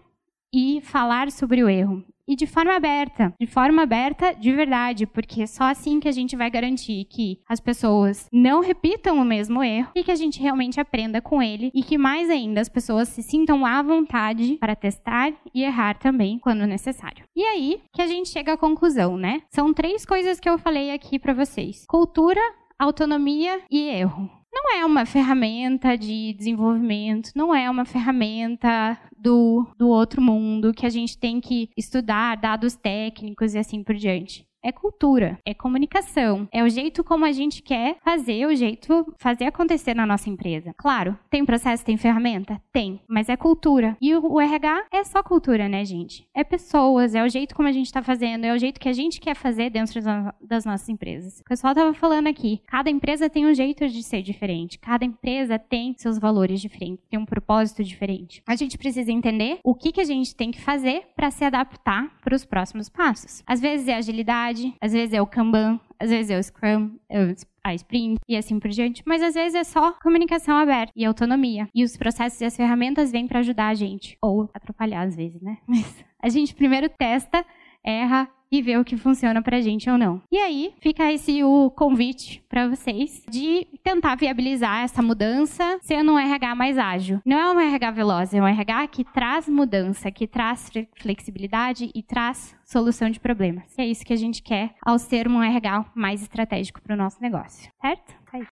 e 0.53 0.81
falar 0.81 1.31
sobre 1.31 1.63
o 1.63 1.69
erro 1.69 2.03
e 2.31 2.35
de 2.35 2.47
forma 2.47 2.73
aberta, 2.73 3.33
de 3.37 3.45
forma 3.45 3.81
aberta 3.81 4.33
de 4.33 4.53
verdade, 4.53 5.05
porque 5.05 5.41
é 5.41 5.45
só 5.45 5.65
assim 5.65 5.99
que 5.99 6.07
a 6.07 6.13
gente 6.13 6.33
vai 6.37 6.49
garantir 6.49 7.03
que 7.03 7.41
as 7.45 7.59
pessoas 7.59 8.25
não 8.31 8.61
repitam 8.61 9.17
o 9.17 9.25
mesmo 9.25 9.61
erro 9.61 9.91
e 9.93 10.01
que 10.01 10.11
a 10.11 10.15
gente 10.15 10.41
realmente 10.41 10.79
aprenda 10.79 11.19
com 11.19 11.43
ele 11.43 11.69
e 11.75 11.83
que 11.83 11.97
mais 11.97 12.29
ainda 12.29 12.61
as 12.61 12.69
pessoas 12.69 13.09
se 13.09 13.21
sintam 13.21 13.65
à 13.65 13.81
vontade 13.81 14.57
para 14.61 14.77
testar 14.77 15.33
e 15.53 15.61
errar 15.61 15.99
também 15.99 16.39
quando 16.39 16.65
necessário. 16.65 17.25
E 17.35 17.43
aí 17.43 17.81
que 17.91 18.01
a 18.01 18.07
gente 18.07 18.29
chega 18.29 18.53
à 18.53 18.57
conclusão, 18.57 19.17
né? 19.17 19.41
São 19.49 19.73
três 19.73 20.05
coisas 20.05 20.39
que 20.39 20.49
eu 20.49 20.57
falei 20.57 20.91
aqui 20.91 21.19
para 21.19 21.33
vocês: 21.33 21.83
cultura, 21.85 22.39
autonomia 22.79 23.59
e 23.69 23.89
erro 23.89 24.40
não 24.51 24.75
é 24.75 24.85
uma 24.85 25.05
ferramenta 25.05 25.97
de 25.97 26.33
desenvolvimento, 26.33 27.31
não 27.35 27.53
é 27.53 27.69
uma 27.69 27.85
ferramenta 27.85 28.99
do, 29.17 29.65
do 29.77 29.87
outro 29.87 30.21
mundo 30.21 30.73
que 30.73 30.85
a 30.85 30.89
gente 30.89 31.17
tem 31.17 31.39
que 31.39 31.69
estudar 31.77 32.37
dados 32.37 32.75
técnicos 32.75 33.53
e 33.53 33.59
assim 33.59 33.83
por 33.83 33.95
diante 33.95 34.45
é 34.63 34.71
cultura, 34.71 35.39
é 35.45 35.53
comunicação, 35.53 36.47
é 36.51 36.63
o 36.63 36.69
jeito 36.69 37.03
como 37.03 37.25
a 37.25 37.31
gente 37.31 37.61
quer 37.61 37.97
fazer, 38.03 38.45
o 38.45 38.55
jeito 38.55 39.13
fazer 39.17 39.45
acontecer 39.45 39.95
na 39.95 40.05
nossa 40.05 40.29
empresa. 40.29 40.73
Claro, 40.77 41.17
tem 41.29 41.45
processo, 41.45 41.85
tem 41.85 41.97
ferramenta? 41.97 42.61
Tem, 42.71 43.01
mas 43.07 43.29
é 43.29 43.35
cultura. 43.35 43.97
E 44.01 44.15
o, 44.15 44.39
RH 44.39 44.85
é 44.91 45.03
só 45.03 45.23
cultura, 45.23 45.67
né, 45.67 45.83
gente? 45.85 46.27
É 46.33 46.43
pessoas, 46.43 47.15
é 47.15 47.23
o 47.23 47.29
jeito 47.29 47.55
como 47.55 47.67
a 47.67 47.71
gente 47.71 47.87
está 47.87 48.01
fazendo, 48.01 48.45
é 48.45 48.53
o 48.53 48.59
jeito 48.59 48.79
que 48.79 48.89
a 48.89 48.93
gente 48.93 49.19
quer 49.19 49.35
fazer 49.35 49.69
dentro 49.69 49.99
das 50.41 50.65
nossas 50.65 50.89
empresas. 50.89 51.39
O 51.39 51.43
pessoal 51.43 51.73
estava 51.73 51.93
falando 51.93 52.27
aqui, 52.27 52.61
cada 52.67 52.89
empresa 52.89 53.29
tem 53.29 53.45
um 53.45 53.53
jeito 53.53 53.87
de 53.87 54.03
ser 54.03 54.21
diferente, 54.21 54.79
cada 54.79 55.05
empresa 55.05 55.57
tem 55.57 55.93
seus 55.97 56.19
valores 56.19 56.61
diferentes, 56.61 57.05
tem 57.09 57.19
um 57.19 57.25
propósito 57.25 57.83
diferente. 57.83 58.43
A 58.47 58.55
gente 58.55 58.77
precisa 58.77 59.11
entender 59.11 59.59
o 59.63 59.73
que, 59.73 59.91
que 59.91 60.01
a 60.01 60.05
gente 60.05 60.35
tem 60.35 60.51
que 60.51 60.61
fazer 60.61 61.03
para 61.15 61.31
se 61.31 61.43
adaptar 61.43 62.11
para 62.23 62.35
os 62.35 62.45
próximos 62.45 62.89
passos. 62.89 63.43
Às 63.45 63.59
vezes 63.59 63.87
é 63.87 63.95
agilidade, 63.95 64.50
agilidade, 64.51 64.75
às 64.79 64.93
vezes 64.93 65.13
é 65.13 65.21
o 65.21 65.27
Kanban, 65.27 65.79
às 65.99 66.09
vezes 66.09 66.29
é 66.29 66.37
o 66.37 66.43
Scrum, 66.43 66.97
é 67.09 67.33
a 67.63 67.73
Sprint 67.73 68.19
e 68.27 68.35
assim 68.35 68.59
por 68.59 68.69
diante, 68.69 69.01
mas 69.05 69.21
às 69.21 69.33
vezes 69.33 69.55
é 69.55 69.63
só 69.63 69.93
comunicação 70.01 70.57
aberta 70.57 70.91
e 70.95 71.05
autonomia. 71.05 71.67
E 71.73 71.83
os 71.83 71.97
processos 71.97 72.39
e 72.41 72.45
as 72.45 72.55
ferramentas 72.55 73.11
vêm 73.11 73.27
para 73.27 73.39
ajudar 73.39 73.69
a 73.69 73.73
gente, 73.73 74.17
ou 74.21 74.49
atrapalhar 74.53 75.01
às 75.03 75.15
vezes, 75.15 75.41
né? 75.41 75.57
Mas 75.67 76.03
a 76.21 76.29
gente 76.29 76.53
primeiro 76.53 76.89
testa, 76.89 77.45
erra 77.83 78.29
e 78.51 78.61
ver 78.61 78.79
o 78.79 78.83
que 78.83 78.97
funciona 78.97 79.41
pra 79.41 79.61
gente 79.61 79.89
ou 79.89 79.97
não. 79.97 80.21
E 80.31 80.37
aí 80.37 80.73
fica 80.81 81.11
esse 81.11 81.43
o 81.43 81.71
convite 81.71 82.43
para 82.49 82.67
vocês 82.67 83.23
de 83.29 83.67
tentar 83.83 84.15
viabilizar 84.15 84.83
essa 84.83 85.01
mudança 85.01 85.79
sendo 85.81 86.13
um 86.13 86.19
RH 86.19 86.53
mais 86.55 86.77
ágil. 86.77 87.21
Não 87.25 87.37
é 87.37 87.51
um 87.51 87.59
RH 87.59 87.91
veloz, 87.91 88.33
é 88.33 88.41
um 88.41 88.47
RH 88.47 88.87
que 88.87 89.03
traz 89.03 89.47
mudança, 89.47 90.11
que 90.11 90.27
traz 90.27 90.69
flexibilidade 90.95 91.89
e 91.95 92.03
traz 92.03 92.55
solução 92.65 93.09
de 93.09 93.19
problemas. 93.19 93.77
É 93.77 93.85
isso 93.85 94.05
que 94.05 94.13
a 94.13 94.17
gente 94.17 94.41
quer 94.41 94.75
ao 94.81 94.97
ser 94.99 95.27
um 95.27 95.41
RH 95.41 95.85
mais 95.95 96.21
estratégico 96.21 96.81
para 96.81 96.93
o 96.93 96.97
nosso 96.97 97.21
negócio, 97.21 97.71
certo? 97.81 98.13
É 98.33 98.45